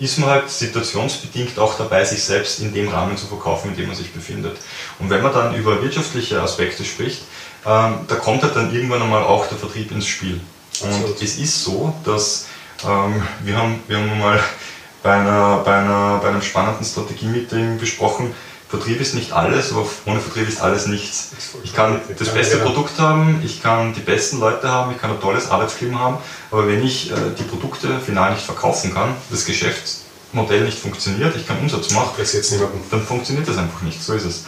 ist 0.00 0.18
man 0.18 0.30
halt 0.30 0.50
situationsbedingt 0.50 1.58
auch 1.58 1.76
dabei, 1.76 2.04
sich 2.04 2.22
selbst 2.22 2.60
in 2.60 2.72
dem 2.72 2.88
Rahmen 2.88 3.16
zu 3.16 3.26
verkaufen, 3.26 3.70
in 3.70 3.76
dem 3.76 3.88
man 3.88 3.96
sich 3.96 4.12
befindet. 4.12 4.56
Und 4.98 5.10
wenn 5.10 5.22
man 5.22 5.32
dann 5.32 5.54
über 5.54 5.82
wirtschaftliche 5.82 6.40
Aspekte 6.40 6.84
spricht, 6.84 7.22
ähm, 7.66 8.00
da 8.06 8.14
kommt 8.14 8.42
halt 8.42 8.54
dann 8.54 8.72
irgendwann 8.72 9.02
einmal 9.02 9.24
auch 9.24 9.46
der 9.48 9.58
Vertrieb 9.58 9.90
ins 9.90 10.06
Spiel. 10.06 10.40
Und 10.80 10.90
Absolut. 10.90 11.22
es 11.22 11.38
ist 11.38 11.64
so, 11.64 11.92
dass 12.04 12.46
ähm, 12.86 13.22
wir, 13.40 13.56
haben, 13.56 13.82
wir 13.88 13.98
haben 13.98 14.18
mal 14.18 14.40
bei, 15.02 15.14
einer, 15.14 15.58
bei, 15.64 15.74
einer, 15.78 16.18
bei 16.22 16.28
einem 16.28 16.42
spannenden 16.42 16.84
Strategie-Meeting 16.84 17.78
besprochen, 17.78 18.34
Vertrieb 18.68 19.00
ist 19.00 19.14
nicht 19.14 19.32
alles, 19.32 19.72
aber 19.72 19.86
ohne 20.04 20.20
Vertrieb 20.20 20.46
ist 20.46 20.60
alles 20.60 20.86
nichts. 20.86 21.30
Ich 21.64 21.74
kann 21.74 22.02
das 22.18 22.28
beste 22.34 22.58
Produkt 22.58 22.98
haben, 22.98 23.40
ich 23.42 23.62
kann 23.62 23.94
die 23.94 24.00
besten 24.00 24.40
Leute 24.40 24.68
haben, 24.68 24.92
ich 24.92 24.98
kann 24.98 25.10
ein 25.10 25.20
tolles 25.20 25.50
Arbeitsklima 25.50 25.98
haben, 25.98 26.18
aber 26.50 26.68
wenn 26.68 26.84
ich 26.84 27.10
äh, 27.10 27.14
die 27.38 27.44
Produkte 27.44 27.98
final 27.98 28.32
nicht 28.32 28.44
verkaufen 28.44 28.92
kann, 28.92 29.14
das 29.30 29.46
Geschäftsmodell 29.46 30.64
nicht 30.64 30.78
funktioniert, 30.78 31.34
ich 31.34 31.46
keinen 31.46 31.60
Umsatz 31.60 31.90
mache, 31.92 32.22
dann 32.90 33.02
funktioniert 33.02 33.48
das 33.48 33.56
einfach 33.56 33.80
nicht. 33.80 34.02
So 34.02 34.12
ist 34.12 34.24
es. 34.24 34.44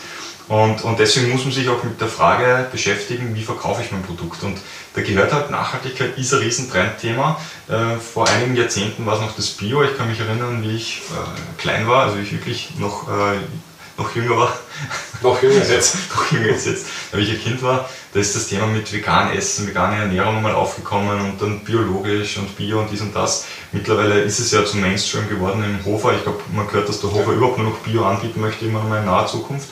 Und, 0.48 0.82
und 0.82 0.98
deswegen 0.98 1.30
muss 1.30 1.44
man 1.44 1.52
sich 1.52 1.68
auch 1.68 1.82
mit 1.84 2.00
der 2.00 2.08
Frage 2.08 2.66
beschäftigen, 2.72 3.36
wie 3.36 3.42
verkaufe 3.42 3.82
ich 3.82 3.92
mein 3.92 4.02
Produkt. 4.02 4.42
Und 4.42 4.58
da 4.94 5.00
gehört 5.00 5.32
halt 5.32 5.50
Nachhaltigkeit, 5.50 6.18
ist 6.18 6.34
ein 6.34 6.40
Riesentrendthema. 6.40 7.40
Äh, 7.68 8.00
vor 8.00 8.28
einigen 8.28 8.56
Jahrzehnten 8.56 9.06
war 9.06 9.14
es 9.14 9.20
noch 9.20 9.36
das 9.36 9.50
Bio. 9.50 9.84
Ich 9.84 9.96
kann 9.96 10.10
mich 10.10 10.18
erinnern, 10.18 10.60
wie 10.62 10.74
ich 10.74 11.02
äh, 11.12 11.60
klein 11.60 11.86
war, 11.86 12.06
also 12.06 12.18
ich 12.18 12.32
wirklich 12.32 12.70
noch 12.78 13.08
äh, 13.08 13.36
noch 14.00 14.14
jünger 14.14 14.36
war. 14.36 14.58
Noch 15.22 15.42
jünger 15.42 15.60
ist 15.60 15.70
jetzt. 15.70 15.96
noch 16.14 16.32
jünger 16.32 16.48
ist 16.48 16.66
jetzt. 16.66 16.86
Wie 17.12 17.20
ich 17.20 17.30
ein 17.32 17.42
Kind 17.42 17.62
war, 17.62 17.90
da 18.14 18.20
ist 18.20 18.34
das 18.34 18.46
Thema 18.46 18.66
mit 18.66 18.90
vegan 18.90 19.30
Essen, 19.32 19.66
vegane 19.66 19.96
Ernährung 19.96 20.40
mal 20.40 20.54
aufgekommen 20.54 21.20
und 21.20 21.42
dann 21.42 21.60
biologisch 21.62 22.38
und 22.38 22.56
Bio 22.56 22.80
und 22.80 22.90
dies 22.90 23.02
und 23.02 23.14
das. 23.14 23.44
Mittlerweile 23.72 24.22
ist 24.22 24.40
es 24.40 24.50
ja 24.50 24.64
zum 24.64 24.80
Mainstream 24.80 25.28
geworden 25.28 25.62
im 25.62 25.84
Hofer. 25.84 26.14
Ich 26.14 26.22
glaube, 26.22 26.40
man 26.54 26.66
gehört, 26.66 26.88
dass 26.88 27.02
der 27.02 27.12
Hofer 27.12 27.32
ja. 27.32 27.36
überhaupt 27.36 27.58
nur 27.58 27.68
noch 27.68 27.78
Bio 27.80 28.06
anbieten 28.06 28.40
möchte, 28.40 28.64
immer 28.64 28.78
noch 28.78 28.88
mal 28.88 29.00
in 29.00 29.04
naher 29.04 29.26
Zukunft. 29.26 29.68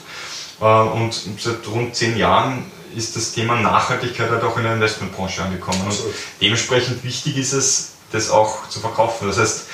Äh, 0.61 0.65
und 0.65 1.19
seit 1.39 1.67
rund 1.67 1.95
zehn 1.95 2.15
Jahren 2.15 2.65
ist 2.95 3.15
das 3.15 3.31
Thema 3.31 3.55
Nachhaltigkeit 3.55 4.29
halt 4.29 4.43
auch 4.43 4.55
in 4.57 4.63
der 4.63 4.73
Investmentbranche 4.73 5.41
angekommen. 5.41 5.81
Und 5.83 5.97
dementsprechend 6.41 7.03
wichtig 7.03 7.37
ist 7.37 7.53
es, 7.53 7.91
das 8.11 8.29
auch 8.29 8.69
zu 8.69 8.79
verkaufen. 8.79 9.27
Das 9.27 9.39
heißt, 9.39 9.65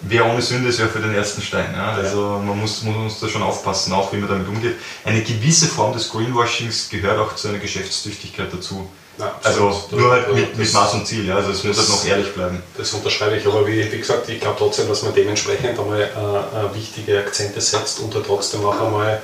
wer 0.00 0.26
ohne 0.26 0.42
Sünde 0.42 0.68
ist 0.68 0.78
ja 0.78 0.86
für 0.88 1.00
den 1.00 1.14
ersten 1.14 1.42
Stein. 1.42 1.72
Ja? 1.74 1.92
Also 1.92 2.40
man 2.44 2.58
muss, 2.58 2.82
man 2.82 3.04
muss 3.04 3.20
da 3.20 3.28
schon 3.28 3.42
aufpassen, 3.42 3.92
auch 3.92 4.12
wie 4.12 4.16
man 4.16 4.28
damit 4.28 4.48
umgeht. 4.48 4.76
Eine 5.04 5.22
gewisse 5.22 5.66
Form 5.66 5.92
des 5.92 6.10
Greenwashings 6.10 6.88
gehört 6.88 7.18
auch 7.18 7.34
zu 7.36 7.48
einer 7.48 7.58
Geschäftstüchtigkeit 7.58 8.52
dazu. 8.52 8.88
Ja, 9.18 9.38
also 9.42 9.84
nur 9.90 10.12
halt 10.12 10.32
mit, 10.32 10.56
mit, 10.56 10.72
Maß 10.72 10.94
und 10.94 11.06
Ziel, 11.06 11.26
ja? 11.26 11.36
also 11.36 11.50
es 11.50 11.62
muss 11.62 11.76
halt 11.76 11.88
noch 11.90 12.04
ehrlich 12.06 12.32
bleiben. 12.32 12.62
Das 12.78 12.90
unterschreibe 12.94 13.36
ich, 13.36 13.46
aber 13.46 13.66
wie, 13.66 13.92
wie 13.92 13.98
gesagt, 13.98 14.26
ich 14.30 14.40
glaube 14.40 14.56
trotzdem, 14.58 14.88
dass 14.88 15.02
man 15.02 15.14
dementsprechend 15.14 15.78
einmal 15.78 16.00
äh, 16.00 16.04
äh, 16.04 16.74
wichtige 16.74 17.18
Akzente 17.18 17.60
setzt 17.60 18.00
und 18.00 18.14
da 18.14 18.20
trotzdem 18.20 18.64
auch 18.64 18.80
einmal 18.80 19.20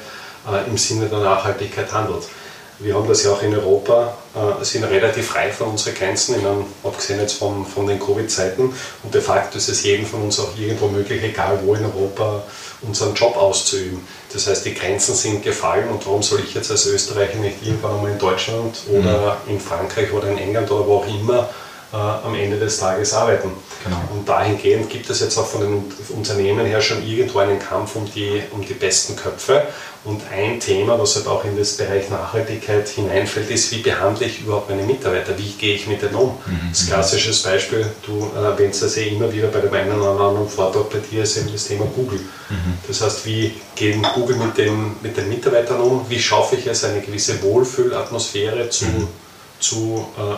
äh, 0.53 0.69
im 0.69 0.77
Sinne 0.77 1.07
der 1.07 1.21
Nachhaltigkeit 1.21 1.91
handelt. 1.93 2.25
Wir 2.79 2.95
haben 2.95 3.09
das 3.09 3.25
ja 3.25 3.33
auch 3.33 3.43
in 3.43 3.55
Europa, 3.55 4.15
äh, 4.35 4.63
sind 4.65 4.85
relativ 4.85 5.29
frei 5.29 5.51
von 5.51 5.69
unseren 5.69 5.95
Grenzen, 5.95 6.35
einem, 6.35 6.67
abgesehen 6.85 7.21
jetzt 7.21 7.39
von, 7.39 7.65
von 7.65 7.87
den 7.87 7.99
Covid-Zeiten. 7.99 8.73
Und 9.03 9.15
de 9.15 9.21
facto 9.23 9.57
ist 9.57 9.69
es 9.69 9.83
jedem 9.83 10.05
von 10.05 10.23
uns 10.23 10.39
auch 10.39 10.51
irgendwo 10.59 10.89
möglich, 10.89 11.23
egal 11.23 11.59
wo 11.65 11.75
in 11.75 11.85
Europa, 11.87 12.43
unseren 12.83 13.15
Job 13.15 13.37
auszuüben. 13.37 14.07
Das 14.33 14.47
heißt, 14.47 14.67
die 14.67 14.75
Grenzen 14.75 15.15
sind 15.15 15.43
gefallen 15.43 15.89
und 15.89 16.05
warum 16.07 16.23
soll 16.23 16.41
ich 16.41 16.55
jetzt 16.55 16.71
als 16.71 16.85
Österreicher 16.87 17.39
nicht 17.39 17.57
irgendwann 17.65 17.95
einmal 17.95 18.11
in 18.11 18.19
Deutschland 18.19 18.77
oder 18.89 19.39
mhm. 19.47 19.53
in 19.55 19.61
Frankreich 19.61 20.13
oder 20.13 20.29
in 20.29 20.37
England 20.37 20.71
oder 20.71 20.87
wo 20.87 20.97
auch 20.97 21.07
immer 21.07 21.49
äh, 21.93 21.97
am 21.97 22.35
Ende 22.35 22.59
des 22.59 22.79
Tages 22.79 23.15
arbeiten. 23.15 23.51
Genau. 23.85 23.97
Und 24.13 24.29
dahingehend 24.29 24.91
gibt 24.91 25.09
es 25.09 25.21
jetzt 25.21 25.39
auch 25.39 25.47
von 25.47 25.61
den 25.61 25.85
Unternehmen 26.09 26.67
her 26.67 26.81
schon 26.81 27.07
irgendwo 27.07 27.39
einen 27.39 27.59
Kampf 27.59 27.95
um 27.95 28.05
die, 28.11 28.43
um 28.51 28.65
die 28.65 28.75
besten 28.75 29.15
Köpfe. 29.15 29.63
Und 30.05 30.23
ein 30.33 30.61
Thema, 30.61 30.99
was 30.99 31.17
halt 31.17 31.27
auch 31.27 31.45
in 31.45 31.59
das 31.59 31.77
Bereich 31.77 32.11
Nachhaltigkeit 32.11 32.89
hineinfällt, 32.89 33.51
ist, 33.51 33.73
wie 33.73 33.79
behandle 33.79 34.27
ich 34.27 34.41
überhaupt 34.41 34.71
meine 34.71 34.85
Mitarbeiter? 34.85 35.37
Wie 35.37 35.51
gehe 35.51 35.75
ich 35.75 35.89
mit 35.89 36.01
denen 36.01 36.15
um? 36.15 36.39
Mhm. 36.47 36.69
Das 36.71 36.87
klassische 36.87 37.43
Beispiel, 37.43 37.87
du 38.05 38.31
erwähnst 38.37 38.83
das 38.83 38.95
ja 38.97 39.03
immer 39.03 39.33
wieder 39.33 39.49
bei 39.49 39.61
dem 39.61 39.73
einen 39.75 40.01
oder 40.01 40.21
anderen 40.21 40.49
Vortrag 40.49 40.91
bei 40.91 40.99
dir, 40.99 41.25
ist 41.25 41.37
eben 41.37 41.51
das 41.53 41.67
Thema 41.67 41.87
Google. 41.87 42.21
Mhm. 42.21 42.79
Das 42.87 43.01
heißt, 43.01 43.27
wie 43.27 43.55
geht 43.75 44.01
Google 44.15 44.37
mit 44.37 44.57
den, 44.57 44.95
mit 45.03 45.17
den 45.17 45.29
Mitarbeitern 45.29 45.81
um? 45.81 46.07
Wie 46.09 46.21
schaffe 46.21 46.55
ich 46.55 46.67
es, 46.67 46.85
eine 46.85 47.01
gewisse 47.01 47.43
Wohlfühlatmosphäre 47.43 48.71
zu, 48.71 48.85
mhm. 48.85 49.09
zu 49.59 50.07
äh, 50.19 50.37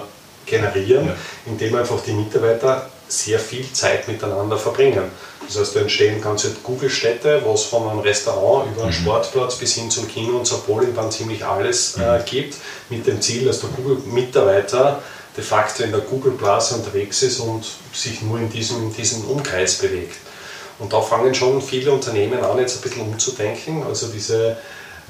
generieren, 0.49 1.07
ja. 1.07 1.17
indem 1.47 1.75
einfach 1.76 2.00
die 2.05 2.12
Mitarbeiter 2.12 2.88
sehr 3.09 3.38
viel 3.38 3.71
Zeit 3.73 4.07
miteinander 4.07 4.59
verbringen. 4.59 5.05
Das 5.47 5.59
heißt, 5.59 5.76
da 5.76 5.81
entstehen 5.81 6.21
ganze 6.21 6.50
Google-Städte, 6.62 7.40
wo 7.45 7.55
es 7.55 7.64
von 7.64 7.88
einem 7.88 8.00
Restaurant 8.00 8.71
über 8.71 8.83
einen 8.83 8.90
mhm. 8.90 8.97
Sportplatz 8.97 9.57
bis 9.57 9.75
hin 9.75 9.90
zum 9.90 10.07
Kino 10.07 10.37
und 10.37 10.47
zur 10.47 10.59
Bowlingbahn 10.59 11.11
ziemlich 11.11 11.45
alles 11.45 11.97
äh, 11.97 12.19
mhm. 12.19 12.25
gibt, 12.26 12.57
mit 12.90 13.07
dem 13.07 13.21
Ziel, 13.21 13.47
dass 13.47 13.61
der 13.61 13.71
Google-Mitarbeiter 13.71 15.02
de 15.37 15.45
facto 15.45 15.85
in 15.85 15.93
der 15.93 16.00
Google-Blase 16.00 16.75
unterwegs 16.75 17.23
ist 17.23 17.40
und 17.40 17.64
sich 17.93 18.21
nur 18.23 18.38
in 18.38 18.50
diesem, 18.50 18.88
in 18.88 18.93
diesem 18.93 19.25
Umkreis 19.25 19.76
bewegt. 19.78 20.17
Und 20.78 20.93
da 20.93 21.00
fangen 21.00 21.35
schon 21.35 21.62
viele 21.62 21.93
Unternehmen 21.93 22.43
an, 22.45 22.59
jetzt 22.59 22.76
ein 22.76 22.83
bisschen 22.83 23.02
umzudenken. 23.02 23.83
Also 23.85 24.09
diese 24.09 24.57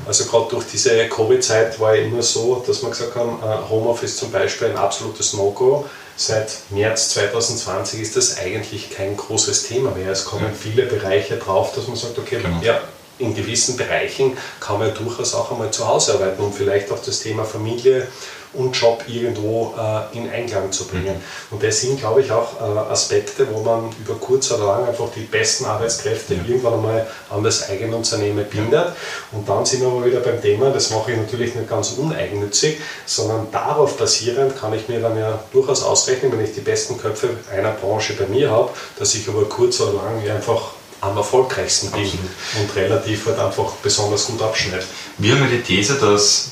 also 0.07 0.25
gerade 0.26 0.50
durch 0.50 0.67
diese 0.67 1.09
Covid-Zeit 1.09 1.78
war 1.81 1.95
ja 1.95 2.02
immer 2.02 2.23
so, 2.23 2.62
dass 2.67 2.83
wir 2.83 2.90
gesagt 2.90 3.14
haben, 3.14 3.38
äh, 3.43 3.69
Homeoffice 3.69 4.17
zum 4.17 4.31
Beispiel 4.31 4.69
ein 4.69 4.76
absolutes 4.76 5.33
No-Go. 5.35 5.85
Seit 6.17 6.50
März 6.71 7.11
2020 7.11 8.00
ist 8.00 8.17
das 8.17 8.38
eigentlich 8.38 8.90
kein 8.90 9.17
großes 9.17 9.69
Thema 9.69 9.93
mehr. 9.93 10.11
Es 10.11 10.25
kommen 10.25 10.52
viele 10.52 10.85
Bereiche 10.85 11.37
drauf, 11.37 11.75
dass 11.75 11.87
man 11.87 11.97
sagt, 11.97 12.19
okay, 12.19 12.38
genau. 12.43 12.61
ja, 12.62 12.81
in 13.19 13.35
gewissen 13.35 13.76
Bereichen 13.76 14.37
kann 14.61 14.78
man 14.78 14.88
ja 14.88 14.95
durchaus 14.95 15.35
auch 15.35 15.50
einmal 15.50 15.71
zu 15.71 15.87
Hause 15.87 16.14
arbeiten 16.14 16.43
und 16.43 16.55
vielleicht 16.55 16.90
auch 16.93 17.02
das 17.05 17.21
Thema 17.21 17.45
Familie 17.45 18.07
und 18.55 18.75
Job 18.76 19.05
irgendwo 19.07 19.75
äh, 19.78 20.17
in 20.17 20.31
Einklang 20.31 20.73
zu 20.73 20.87
bringen. 20.87 21.14
Mhm. 21.14 21.55
Und 21.55 21.62
das 21.62 21.81
sind, 21.81 22.00
glaube 22.00 22.23
ich, 22.23 22.31
auch 22.31 22.61
äh, 22.61 22.90
Aspekte, 22.90 23.47
wo 23.50 23.61
man 23.61 23.90
über 23.99 24.14
kurz 24.14 24.50
oder 24.50 24.67
lang 24.67 24.88
einfach 24.88 25.09
die 25.14 25.23
besten 25.23 25.67
Arbeitskräfte 25.67 26.35
ja. 26.35 26.40
irgendwann 26.47 26.75
einmal 26.75 27.07
an 27.31 27.43
das 27.43 27.69
eigene 27.69 27.97
Unternehmen 27.97 28.45
bindet. 28.47 28.93
Und 29.33 29.49
dann 29.49 29.64
sind 29.67 29.83
wir 29.83 29.88
aber 29.88 30.05
wieder 30.05 30.21
beim 30.21 30.40
Thema, 30.40 30.71
das 30.71 30.90
mache 30.90 31.12
ich 31.12 31.19
natürlich 31.19 31.55
nicht 31.55 31.69
ganz 31.69 31.93
uneigennützig, 31.93 32.78
sondern 33.07 33.49
darauf 33.52 33.97
basierend 33.97 34.57
kann 34.59 34.73
ich 34.73 34.88
mir 34.88 35.00
dann 35.00 35.19
ja 35.19 35.38
durchaus 35.52 35.83
ausrechnen, 35.83 36.33
wenn 36.33 36.45
ich 36.45 36.55
die 36.55 36.61
besten 36.61 36.99
Köpfe 36.99 37.31
einer 37.52 37.73
Branche 37.73 38.14
bei 38.14 38.26
mir 38.26 38.50
habe, 38.50 38.71
dass 38.99 39.14
ich 39.14 39.26
über 39.26 39.45
kurz 39.45 39.81
oder 39.81 40.02
lang 40.02 40.28
einfach 40.28 40.78
am 41.00 41.17
erfolgreichsten 41.17 41.90
bin 41.93 42.05
Absolut. 42.05 42.28
und 42.61 42.76
relativ 42.76 43.26
halt 43.26 43.38
einfach 43.38 43.73
besonders 43.83 44.26
gut 44.26 44.43
abschneide. 44.43 44.85
Wir 45.19 45.35
haben 45.35 45.43
ja 45.43 45.50
die 45.50 45.62
These, 45.62 45.95
dass 45.95 46.50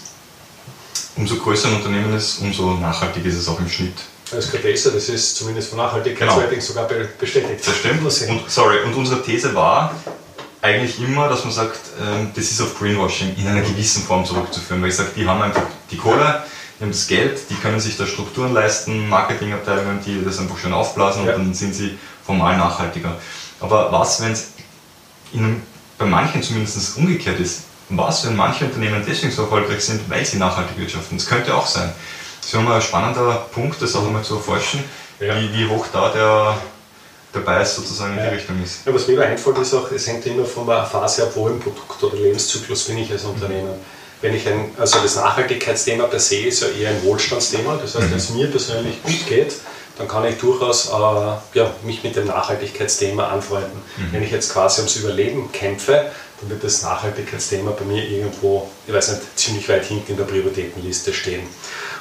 umso 1.17 1.37
größer 1.37 1.69
ein 1.69 1.77
Unternehmen 1.77 2.15
ist, 2.15 2.41
umso 2.41 2.75
nachhaltiger 2.75 3.29
ist 3.29 3.37
es 3.37 3.49
auch 3.49 3.59
im 3.59 3.69
Schnitt. 3.69 3.95
Das 4.31 4.47
ist 4.47 4.61
These, 4.61 4.91
das 4.91 5.09
ist 5.09 5.37
zumindest 5.37 5.71
von 5.71 5.79
Nachhaltigkeitsratings 5.79 6.67
genau. 6.67 6.83
sogar 6.83 6.99
bestätigt. 7.19 7.67
Das 7.67 7.77
stimmt. 7.77 8.03
Und, 8.03 8.51
sorry, 8.51 8.83
und 8.85 8.95
unsere 8.95 9.23
These 9.23 9.55
war 9.55 9.95
eigentlich 10.63 11.01
immer, 11.01 11.29
dass 11.29 11.45
man 11.45 11.53
sagt, 11.53 11.79
ähm, 12.01 12.33
das 12.35 12.51
ist 12.51 12.61
auf 12.61 12.77
Greenwashing 12.79 13.37
in 13.37 13.47
einer 13.47 13.63
gewissen 13.63 14.03
Form 14.03 14.25
zurückzuführen, 14.25 14.83
weil 14.83 14.89
ich 14.89 14.97
sage, 14.97 15.11
die 15.15 15.27
haben 15.27 15.41
einfach 15.41 15.63
die 15.91 15.97
Kohle, 15.97 16.43
die 16.79 16.83
haben 16.83 16.91
das 16.91 17.07
Geld, 17.07 17.39
die 17.49 17.55
können 17.55 17.79
sich 17.79 17.97
da 17.97 18.05
Strukturen 18.05 18.53
leisten, 18.53 19.09
Marketingabteilungen, 19.09 20.01
die 20.05 20.25
das 20.25 20.41
einfach 20.41 20.59
schön 20.59 20.73
aufblasen 20.73 21.25
ja. 21.25 21.35
und 21.35 21.39
dann 21.39 21.55
sind 21.55 21.75
sie 21.75 21.97
formal 22.25 22.57
nachhaltiger. 22.57 23.17
Aber 23.61 23.93
was, 23.93 24.21
wenn 24.23 24.33
es 24.33 24.49
bei 25.99 26.05
manchen 26.05 26.43
zumindest 26.43 26.97
umgekehrt 26.97 27.39
ist? 27.39 27.66
Was, 27.89 28.27
wenn 28.27 28.35
manche 28.35 28.65
Unternehmen 28.65 29.05
deswegen 29.07 29.33
so 29.33 29.43
erfolgreich 29.43 29.81
sind, 29.81 30.11
weil 30.11 30.25
sie 30.25 30.39
nachhaltig 30.39 30.77
wirtschaften? 30.77 31.19
Das 31.19 31.27
könnte 31.27 31.55
auch 31.55 31.67
sein. 31.67 31.93
Das 32.41 32.53
ist 32.53 32.55
immer 32.55 32.75
ein 32.75 32.83
spannender 32.83 33.47
Punkt, 33.53 33.81
das 33.81 33.95
auch 33.95 34.07
einmal 34.07 34.23
zu 34.23 34.37
erforschen, 34.37 34.83
ja. 35.21 35.35
wie, 35.41 35.53
wie 35.53 35.69
hoch 35.69 35.87
da 35.93 36.11
der, 36.11 36.59
der 37.35 37.41
Bias 37.41 37.77
sozusagen 37.77 38.17
in 38.17 38.25
die 38.25 38.35
Richtung 38.37 38.63
ist. 38.63 38.87
Ja, 38.87 38.95
was 38.95 39.07
mir 39.07 39.21
einfällt, 39.21 39.59
ist 39.59 39.75
auch, 39.75 39.91
es 39.93 40.07
hängt 40.07 40.27
immer 40.27 40.45
von 40.45 40.67
der 40.67 40.85
Phase 40.85 41.25
ab, 41.25 41.33
wo 41.35 41.49
im 41.49 41.61
Produkt 41.61 42.03
oder 42.03 42.17
Lebenszyklus 42.17 42.85
bin 42.85 42.99
ich 42.99 43.11
als 43.13 43.23
mhm. 43.23 43.31
Unternehmen. 43.31 43.71
Mhm. 43.71 43.97
Wenn 44.21 44.35
ich 44.35 44.49
ein, 44.49 44.71
also 44.79 44.99
das 45.01 45.17
Nachhaltigkeitsthema 45.17 46.05
per 46.05 46.19
se 46.19 46.37
ist 46.37 46.63
ja 46.63 46.69
eher 46.69 46.91
ein 46.91 47.05
Wohlstandsthema, 47.05 47.79
das 47.81 47.95
heißt, 47.95 48.07
mhm. 48.07 48.11
wenn 48.11 48.19
es 48.19 48.31
mir 48.31 48.47
persönlich 48.49 49.03
gut 49.03 49.27
geht, 49.29 49.55
dann 49.99 50.09
kann 50.09 50.25
ich 50.27 50.37
durchaus 50.37 50.89
äh, 50.89 51.59
ja, 51.59 51.71
mich 51.83 52.03
mit 52.03 52.17
dem 52.17 52.27
Nachhaltigkeitsthema 52.27 53.29
anfreunden. 53.29 53.83
Mhm. 53.97 54.13
Wenn 54.13 54.23
ich 54.23 54.31
jetzt 54.31 54.53
quasi 54.53 54.81
ums 54.81 54.97
Überleben 54.97 55.51
kämpfe, 55.53 56.11
dann 56.41 56.51
wird 56.51 56.65
das 56.65 56.83
Nachhaltigkeitsthema 56.83 57.71
bei 57.71 57.85
mir 57.85 58.05
irgendwo, 58.05 58.69
ich 58.87 58.93
weiß 58.93 59.13
nicht, 59.13 59.23
ziemlich 59.39 59.69
weit 59.69 59.85
hinten 59.85 60.13
in 60.13 60.17
der 60.19 60.25
Prioritätenliste 60.25 61.13
stehen. 61.13 61.47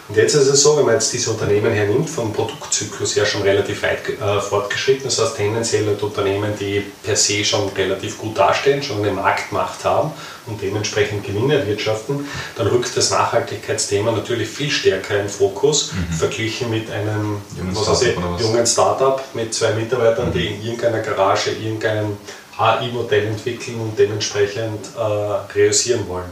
Und 0.08 0.18
jetzt 0.18 0.36
ist 0.36 0.48
es 0.48 0.62
so, 0.62 0.78
wenn 0.78 0.86
man 0.86 0.94
jetzt 0.96 1.12
diese 1.14 1.32
Unternehmen 1.32 1.74
hernimmt, 1.74 2.08
vom 2.08 2.32
Produktzyklus 2.32 3.16
her 3.16 3.26
schon 3.26 3.42
relativ 3.42 3.82
weit 3.82 4.08
äh, 4.08 4.40
fortgeschritten, 4.40 5.06
das 5.06 5.20
heißt 5.20 5.38
tendenziell 5.38 5.88
halt 5.88 6.04
Unternehmen, 6.04 6.54
die 6.60 6.86
per 7.02 7.16
se 7.16 7.44
schon 7.44 7.70
relativ 7.70 8.20
gut 8.20 8.38
dastehen, 8.38 8.84
schon 8.84 9.00
eine 9.00 9.12
Marktmacht 9.12 9.84
haben 9.84 10.12
und 10.46 10.62
dementsprechend 10.62 11.26
Gewinne 11.26 11.56
erwirtschaften, 11.56 12.28
dann 12.56 12.68
rückt 12.68 12.96
das 12.96 13.10
Nachhaltigkeitsthema 13.10 14.12
natürlich 14.12 14.48
viel 14.48 14.70
stärker 14.70 15.20
in 15.20 15.28
Fokus, 15.28 15.94
mhm. 15.94 16.14
verglichen 16.14 16.70
mit 16.70 16.92
einem 16.92 17.42
jungen 17.58 17.76
Startup, 17.76 18.40
jungen 18.40 18.68
Startup 18.68 19.24
mit 19.34 19.56
zwei 19.56 19.72
Mitarbeitern, 19.72 20.30
mhm. 20.30 20.34
die 20.34 20.48
in 20.48 20.64
irgendeiner 20.64 21.00
Garage 21.00 21.50
irgendein 21.50 22.16
AI-Modell 22.58 23.28
entwickeln 23.28 23.80
und 23.80 24.00
dementsprechend 24.00 24.80
äh, 24.98 25.02
realisieren 25.02 26.08
wollen. 26.08 26.32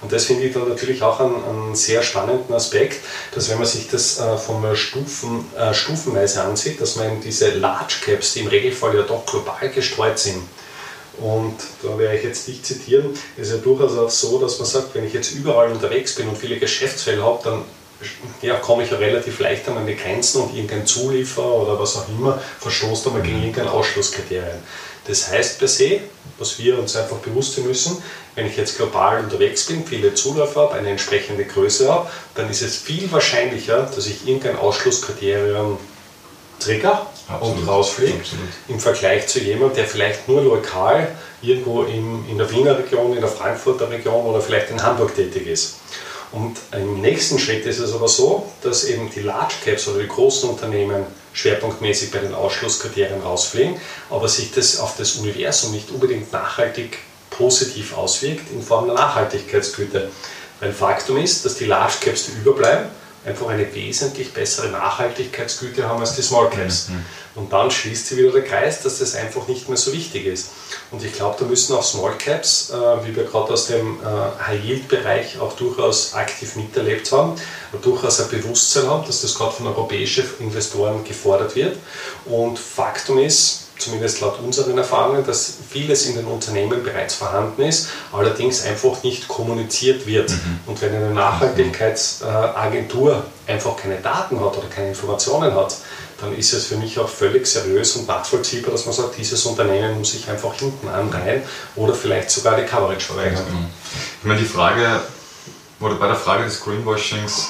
Und 0.00 0.12
das 0.12 0.24
finde 0.24 0.44
ich 0.44 0.52
dann 0.52 0.68
natürlich 0.68 1.02
auch 1.02 1.20
einen, 1.20 1.44
einen, 1.44 1.74
sehr 1.74 2.02
spannenden 2.02 2.54
Aspekt, 2.54 3.00
dass 3.34 3.48
wenn 3.48 3.58
man 3.58 3.66
sich 3.66 3.88
das 3.88 4.18
äh, 4.18 4.36
von 4.36 4.76
Stufen, 4.76 5.46
äh, 5.56 5.72
stufenweise 5.72 6.42
ansieht, 6.42 6.80
dass 6.80 6.96
man 6.96 7.20
diese 7.20 7.50
Large 7.50 7.96
Caps, 8.04 8.34
die 8.34 8.40
im 8.40 8.48
Regelfall 8.48 8.96
ja 8.96 9.02
doch 9.02 9.24
global 9.24 9.70
gestreut 9.70 10.18
sind, 10.18 10.42
und 11.18 11.56
da 11.82 11.98
werde 11.98 12.16
ich 12.16 12.24
jetzt 12.24 12.48
dich 12.48 12.62
zitieren, 12.62 13.10
ist 13.36 13.52
ja 13.52 13.58
durchaus 13.58 13.96
auch 13.98 14.10
so, 14.10 14.40
dass 14.40 14.58
man 14.58 14.66
sagt, 14.66 14.94
wenn 14.94 15.06
ich 15.06 15.12
jetzt 15.12 15.32
überall 15.32 15.70
unterwegs 15.70 16.14
bin 16.14 16.28
und 16.28 16.38
viele 16.38 16.58
Geschäftsfelder 16.58 17.22
habe, 17.22 17.40
dann 17.44 17.64
ja, 18.40 18.54
komme 18.56 18.84
ich 18.84 18.90
ja 18.90 18.96
relativ 18.96 19.38
leicht 19.40 19.68
an 19.68 19.74
meine 19.74 19.94
Grenzen 19.94 20.42
und 20.42 20.54
irgendein 20.54 20.86
Zulieferer 20.86 21.62
oder 21.62 21.78
was 21.78 21.96
auch 21.96 22.08
immer 22.08 22.40
verstoßt 22.60 23.06
einmal 23.06 23.22
gegen 23.22 23.40
irgendein 23.40 23.68
Ausschlusskriterien. 23.68 24.58
Das 25.06 25.28
heißt 25.30 25.58
per 25.58 25.68
se, 25.68 26.00
was 26.38 26.58
wir 26.58 26.78
uns 26.78 26.94
einfach 26.96 27.16
bewusst 27.16 27.54
sein 27.56 27.66
müssen, 27.66 28.02
wenn 28.34 28.46
ich 28.46 28.56
jetzt 28.56 28.76
global 28.76 29.22
unterwegs 29.22 29.66
bin, 29.66 29.84
viele 29.84 30.14
Zuläufer 30.14 30.62
habe, 30.62 30.74
eine 30.74 30.90
entsprechende 30.90 31.44
Größe 31.44 31.92
habe, 31.92 32.08
dann 32.34 32.48
ist 32.48 32.62
es 32.62 32.76
viel 32.76 33.10
wahrscheinlicher, 33.10 33.90
dass 33.94 34.06
ich 34.06 34.26
irgendein 34.26 34.56
Ausschlusskriterium 34.56 35.78
trigger 36.60 37.06
Absolut. 37.28 37.58
und 37.58 37.68
rausfliege, 37.68 38.20
im 38.68 38.78
Vergleich 38.78 39.26
zu 39.26 39.40
jemandem, 39.40 39.76
der 39.76 39.86
vielleicht 39.86 40.28
nur 40.28 40.42
lokal 40.42 41.08
irgendwo 41.40 41.82
in, 41.82 42.28
in 42.28 42.38
der 42.38 42.50
Wiener 42.50 42.78
Region, 42.78 43.14
in 43.14 43.20
der 43.20 43.28
Frankfurter 43.28 43.90
Region 43.90 44.24
oder 44.26 44.40
vielleicht 44.40 44.70
in 44.70 44.82
Hamburg 44.82 45.14
tätig 45.14 45.46
ist. 45.46 45.76
Und 46.32 46.56
im 46.72 47.00
nächsten 47.02 47.38
Schritt 47.38 47.66
ist 47.66 47.78
es 47.78 47.92
aber 47.92 48.08
so, 48.08 48.50
dass 48.62 48.84
eben 48.84 49.10
die 49.10 49.20
Large 49.20 49.54
Caps 49.64 49.86
oder 49.88 50.00
die 50.00 50.08
großen 50.08 50.48
Unternehmen 50.48 51.04
schwerpunktmäßig 51.34 52.10
bei 52.10 52.18
den 52.18 52.34
Ausschlusskriterien 52.34 53.20
rausfliegen, 53.20 53.76
aber 54.10 54.28
sich 54.28 54.50
das 54.52 54.78
auf 54.80 54.96
das 54.96 55.16
Universum 55.16 55.72
nicht 55.72 55.90
unbedingt 55.90 56.32
nachhaltig 56.32 56.98
positiv 57.30 57.96
auswirkt 57.96 58.50
in 58.50 58.62
Form 58.62 58.86
der 58.86 58.94
Nachhaltigkeitsgüte. 58.94 60.10
Weil 60.60 60.72
Faktum 60.72 61.18
ist, 61.18 61.44
dass 61.44 61.56
die 61.56 61.64
Large 61.66 61.96
Caps, 62.00 62.26
die 62.26 62.32
überbleiben, 62.32 62.86
einfach 63.24 63.48
eine 63.48 63.72
wesentlich 63.74 64.32
bessere 64.32 64.68
Nachhaltigkeitsgüte 64.68 65.88
haben 65.88 66.00
als 66.00 66.16
die 66.16 66.22
Small 66.22 66.50
Caps. 66.50 66.88
Mhm. 66.88 67.04
Und 67.34 67.52
dann 67.52 67.70
schließt 67.70 68.08
sich 68.08 68.18
wieder 68.18 68.32
der 68.32 68.44
Kreis, 68.44 68.82
dass 68.82 68.98
das 68.98 69.14
einfach 69.14 69.48
nicht 69.48 69.68
mehr 69.68 69.78
so 69.78 69.92
wichtig 69.92 70.26
ist. 70.26 70.50
Und 70.90 71.02
ich 71.04 71.12
glaube, 71.12 71.36
da 71.38 71.46
müssen 71.46 71.74
auch 71.74 71.82
Small 71.82 72.14
Caps, 72.18 72.70
äh, 72.70 73.06
wie 73.06 73.16
wir 73.16 73.24
gerade 73.24 73.52
aus 73.52 73.66
dem 73.66 74.00
äh, 74.00 74.46
High-Yield-Bereich 74.46 75.38
auch 75.40 75.54
durchaus 75.54 76.14
aktiv 76.14 76.56
miterlebt 76.56 77.10
haben, 77.12 77.40
durchaus 77.80 78.20
ein 78.20 78.28
Bewusstsein 78.28 78.86
haben, 78.86 79.06
dass 79.06 79.22
das 79.22 79.34
gerade 79.34 79.52
von 79.52 79.66
europäischen 79.66 80.24
Investoren 80.40 81.04
gefordert 81.04 81.54
wird. 81.56 81.76
Und 82.26 82.58
Faktum 82.58 83.18
ist, 83.18 83.61
zumindest 83.84 84.20
laut 84.20 84.38
unseren 84.40 84.76
Erfahrungen, 84.78 85.26
dass 85.26 85.54
vieles 85.70 86.06
in 86.06 86.16
den 86.16 86.26
Unternehmen 86.26 86.82
bereits 86.82 87.14
vorhanden 87.14 87.62
ist, 87.62 87.86
allerdings 88.12 88.64
einfach 88.64 89.02
nicht 89.02 89.28
kommuniziert 89.28 90.06
wird. 90.06 90.30
Mhm. 90.30 90.60
Und 90.66 90.80
wenn 90.80 90.94
eine 90.94 91.10
Nachhaltigkeitsagentur 91.10 93.24
einfach 93.46 93.76
keine 93.76 93.96
Daten 93.96 94.40
hat 94.40 94.56
oder 94.56 94.68
keine 94.68 94.88
Informationen 94.88 95.54
hat, 95.54 95.76
dann 96.20 96.34
ist 96.36 96.52
es 96.52 96.66
für 96.66 96.76
mich 96.76 96.98
auch 96.98 97.08
völlig 97.08 97.46
seriös 97.46 97.96
und 97.96 98.06
nachvollziehbar, 98.06 98.72
dass 98.72 98.84
man 98.86 98.94
sagt, 98.94 99.18
dieses 99.18 99.44
Unternehmen 99.44 99.98
muss 99.98 100.12
sich 100.12 100.30
einfach 100.30 100.54
hinten 100.54 100.88
anreihen 100.88 101.42
oder 101.74 101.94
vielleicht 101.94 102.30
sogar 102.30 102.56
die 102.56 102.64
Coverage 102.64 103.06
verweigern. 103.06 103.44
Genau. 103.44 103.66
Ich 104.20 104.26
meine, 104.26 104.38
die 104.38 104.46
Frage, 104.46 105.00
oder 105.80 105.96
bei 105.96 106.06
der 106.06 106.16
Frage 106.16 106.44
des 106.44 106.60
Greenwashings, 106.60 107.48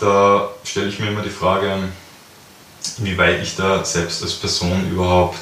da 0.00 0.50
stelle 0.64 0.88
ich 0.88 0.98
mir 0.98 1.06
immer 1.08 1.22
die 1.22 1.30
Frage, 1.30 1.72
inwieweit 2.98 3.42
ich 3.42 3.56
da 3.56 3.84
selbst 3.84 4.22
als 4.22 4.34
Person 4.34 4.90
überhaupt 4.90 5.38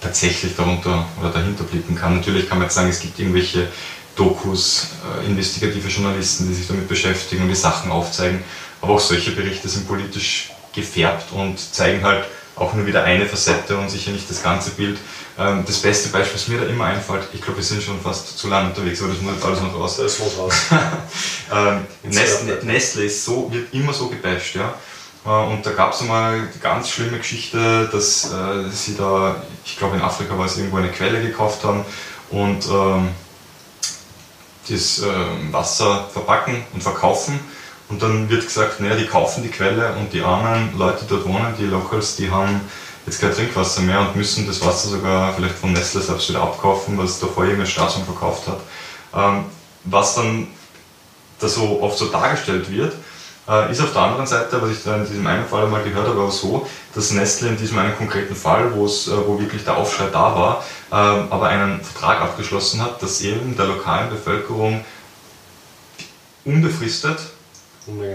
tatsächlich 0.00 0.54
darunter 0.56 1.06
oder 1.20 1.30
dahinter 1.30 1.64
blicken 1.64 1.96
kann. 1.96 2.16
Natürlich 2.16 2.48
kann 2.48 2.58
man 2.58 2.66
jetzt 2.66 2.74
sagen, 2.74 2.88
es 2.88 3.00
gibt 3.00 3.18
irgendwelche 3.18 3.68
Dokus, 4.14 4.88
äh, 5.22 5.26
investigative 5.26 5.88
Journalisten, 5.88 6.48
die 6.48 6.54
sich 6.54 6.66
damit 6.66 6.88
beschäftigen 6.88 7.42
und 7.42 7.48
die 7.48 7.54
Sachen 7.54 7.90
aufzeigen, 7.90 8.42
aber 8.80 8.94
auch 8.94 9.00
solche 9.00 9.32
Berichte 9.32 9.68
sind 9.68 9.86
politisch 9.86 10.50
gefärbt 10.74 11.32
und 11.32 11.58
zeigen 11.58 12.02
halt 12.02 12.24
auch 12.56 12.72
nur 12.72 12.86
wieder 12.86 13.04
eine 13.04 13.26
Facette 13.26 13.76
und 13.76 13.90
sicher 13.90 14.10
nicht 14.10 14.28
das 14.30 14.42
ganze 14.42 14.70
Bild. 14.70 14.98
Ähm, 15.38 15.64
das 15.66 15.78
beste 15.78 16.08
Beispiel, 16.08 16.34
was 16.34 16.48
mir 16.48 16.60
da 16.60 16.66
immer 16.66 16.86
einfällt, 16.86 17.28
ich 17.34 17.42
glaube, 17.42 17.58
wir 17.58 17.64
sind 17.64 17.82
schon 17.82 18.00
fast 18.00 18.38
zu 18.38 18.48
lange 18.48 18.70
unterwegs, 18.70 19.00
aber 19.02 19.12
das 19.12 19.20
muss 19.20 19.34
jetzt 19.34 19.44
alles 19.44 19.60
noch 19.60 19.74
raus. 19.74 19.96
Das 19.98 20.18
muss 20.18 20.38
raus. 20.38 20.54
ähm, 21.52 21.86
Nestle, 22.02 22.64
Nestle 22.64 23.04
ist 23.04 23.24
so, 23.24 23.52
wird 23.52 23.72
immer 23.74 23.92
so 23.92 24.08
gebasht, 24.08 24.54
ja. 24.54 24.74
Äh, 25.26 25.30
und 25.30 25.66
da 25.66 25.72
gab 25.72 25.92
es 25.92 26.00
einmal 26.00 26.48
die 26.54 26.60
ganz 26.60 26.88
schlimme 26.90 27.18
Geschichte, 27.18 27.88
dass 27.90 28.32
äh, 28.32 28.70
sie 28.70 28.96
da, 28.96 29.36
ich 29.64 29.76
glaube 29.76 29.96
in 29.96 30.02
Afrika 30.02 30.38
war 30.38 30.46
es 30.46 30.56
irgendwo 30.56 30.76
eine 30.78 30.90
Quelle 30.90 31.20
gekauft 31.20 31.64
haben 31.64 31.84
und 32.30 32.66
ähm, 32.70 33.10
das 34.68 35.00
äh, 35.00 35.04
Wasser 35.52 36.08
verpacken 36.12 36.64
und 36.72 36.82
verkaufen. 36.82 37.38
Und 37.88 38.02
dann 38.02 38.28
wird 38.28 38.44
gesagt, 38.44 38.80
naja, 38.80 38.96
die 38.96 39.06
kaufen 39.06 39.44
die 39.44 39.48
Quelle 39.48 39.94
und 39.94 40.12
die 40.12 40.20
armen 40.20 40.76
Leute 40.76 41.04
dort 41.08 41.24
wohnen, 41.24 41.54
die 41.56 41.66
Locals, 41.66 42.16
die 42.16 42.30
haben 42.30 42.60
jetzt 43.06 43.20
kein 43.20 43.32
Trinkwasser 43.32 43.82
mehr 43.82 44.00
und 44.00 44.16
müssen 44.16 44.44
das 44.44 44.64
Wasser 44.64 44.88
sogar 44.88 45.34
vielleicht 45.34 45.54
von 45.54 45.72
Nestle 45.72 46.00
selbst 46.00 46.28
wieder 46.28 46.42
abkaufen, 46.42 46.98
was 46.98 47.20
davor 47.20 47.44
irgendein 47.44 47.68
Staatsmann 47.68 48.04
verkauft 48.04 48.48
hat. 48.48 48.58
Ähm, 49.14 49.44
was 49.84 50.16
dann 50.16 50.48
da 51.38 51.48
so 51.48 51.80
oft 51.80 51.96
so 51.96 52.06
dargestellt 52.06 52.68
wird, 52.72 52.94
äh, 53.48 53.70
ist 53.70 53.80
auf 53.80 53.92
der 53.92 54.02
anderen 54.02 54.26
Seite, 54.26 54.60
was 54.60 54.70
ich 54.70 54.82
da 54.82 54.96
in 54.96 55.06
diesem 55.06 55.26
einen 55.26 55.46
Fall 55.46 55.66
mal 55.68 55.82
gehört 55.82 56.08
habe, 56.08 56.20
auch 56.20 56.32
so, 56.32 56.66
dass 56.94 57.12
Nestle 57.12 57.48
in 57.48 57.56
diesem 57.56 57.78
einen 57.78 57.96
konkreten 57.96 58.34
Fall, 58.34 58.74
wo 58.74 58.86
es, 58.86 59.08
äh, 59.08 59.12
wo 59.26 59.38
wirklich 59.38 59.64
der 59.64 59.76
Aufschrei 59.76 60.06
da 60.12 60.34
war, 60.34 60.64
ähm, 60.92 61.26
aber 61.30 61.48
einen 61.48 61.80
Vertrag 61.80 62.20
abgeschlossen 62.20 62.82
hat, 62.82 63.02
dass 63.02 63.20
eben 63.20 63.56
der 63.56 63.66
lokalen 63.66 64.10
Bevölkerung 64.10 64.84
unbefristet 66.44 67.18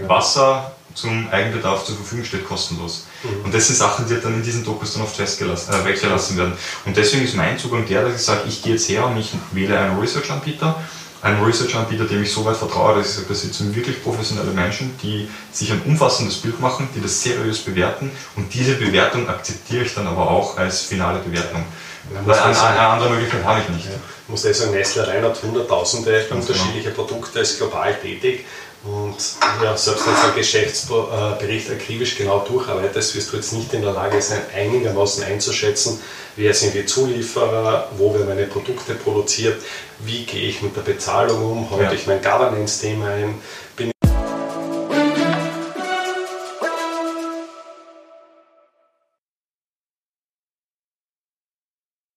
Wasser 0.06 0.72
zum 0.94 1.28
Eigenbedarf 1.30 1.86
zur 1.86 1.96
Verfügung 1.96 2.24
steht, 2.24 2.46
kostenlos. 2.46 3.06
Mhm. 3.22 3.46
Und 3.46 3.54
das 3.54 3.66
sind 3.66 3.76
Sachen, 3.76 4.06
die 4.06 4.20
dann 4.20 4.34
in 4.34 4.42
diesen 4.42 4.64
Dokus 4.64 4.92
dann 4.92 5.02
oft 5.02 5.16
festgelassen, 5.16 5.74
äh, 5.74 5.84
weggelassen 5.84 6.36
werden. 6.36 6.52
Und 6.84 6.96
deswegen 6.96 7.24
ist 7.24 7.34
mein 7.34 7.58
Zugang 7.58 7.86
der, 7.86 8.04
dass 8.04 8.16
ich 8.16 8.22
sage, 8.22 8.42
ich 8.46 8.62
gehe 8.62 8.74
jetzt 8.74 8.88
her 8.88 9.06
und 9.06 9.16
ich 9.16 9.32
wähle 9.52 9.78
einen 9.78 9.98
Research-Anbieter 9.98 10.76
einem 11.22 11.42
Research-Anbieter, 11.44 12.04
dem 12.04 12.22
ich 12.22 12.32
so 12.32 12.44
weit 12.44 12.56
vertraue, 12.56 12.96
dass 12.96 13.08
ich 13.08 13.14
sage, 13.14 13.28
das 13.28 13.42
sind 13.42 13.74
wirklich 13.74 14.02
professionelle 14.02 14.50
Menschen, 14.50 14.96
die 15.02 15.28
sich 15.52 15.70
ein 15.70 15.80
umfassendes 15.86 16.36
Bild 16.36 16.60
machen, 16.60 16.88
die 16.94 17.00
das 17.00 17.22
seriös 17.22 17.60
bewerten 17.60 18.10
und 18.36 18.52
diese 18.52 18.74
Bewertung 18.74 19.28
akzeptiere 19.28 19.84
ich 19.84 19.94
dann 19.94 20.06
aber 20.08 20.28
auch 20.28 20.58
als 20.58 20.82
finale 20.82 21.20
Bewertung. 21.20 21.64
Weil 22.24 22.38
eine, 22.38 22.60
eine 22.60 22.80
andere 22.80 23.10
Möglichkeit 23.10 23.44
habe 23.44 23.60
ich 23.60 23.68
nicht. 23.68 23.86
Ja. 23.86 23.92
Ich 24.24 24.28
muss 24.28 24.42
sagen, 24.42 24.72
Nestle 24.72 25.06
rein 25.06 25.22
hat 25.22 25.40
hunderttausende 25.40 26.24
genau. 26.28 26.40
unterschiedliche. 26.40 26.90
Produkte, 26.90 27.38
ist 27.38 27.58
global 27.58 27.94
tätig 27.94 28.44
und 28.84 29.16
ja, 29.62 29.76
selbst 29.76 30.06
wenn 30.06 30.14
du 30.14 30.20
einen 30.20 30.34
Geschäftsbericht 30.34 31.70
akribisch 31.70 32.16
genau 32.16 32.40
durcharbeitest, 32.40 33.14
wirst 33.14 33.32
du 33.32 33.36
jetzt 33.36 33.52
nicht 33.52 33.72
in 33.74 33.82
der 33.82 33.92
Lage 33.92 34.20
sein, 34.20 34.40
einigermaßen 34.52 35.22
einzuschätzen, 35.22 36.00
wer 36.34 36.52
sind 36.52 36.74
die 36.74 36.84
Zulieferer, 36.84 37.90
wo 37.96 38.12
werden 38.12 38.26
meine 38.26 38.46
Produkte 38.46 38.94
produziert, 38.94 39.62
wie 40.00 40.24
gehe 40.24 40.48
ich 40.48 40.62
mit 40.62 40.76
der 40.76 40.80
Bezahlung 40.80 41.44
um, 41.44 41.70
halte 41.70 41.84
ja. 41.84 41.92
ich 41.92 42.08
mein 42.08 42.20
Governance-Thema 42.20 43.08
ein, 43.08 43.34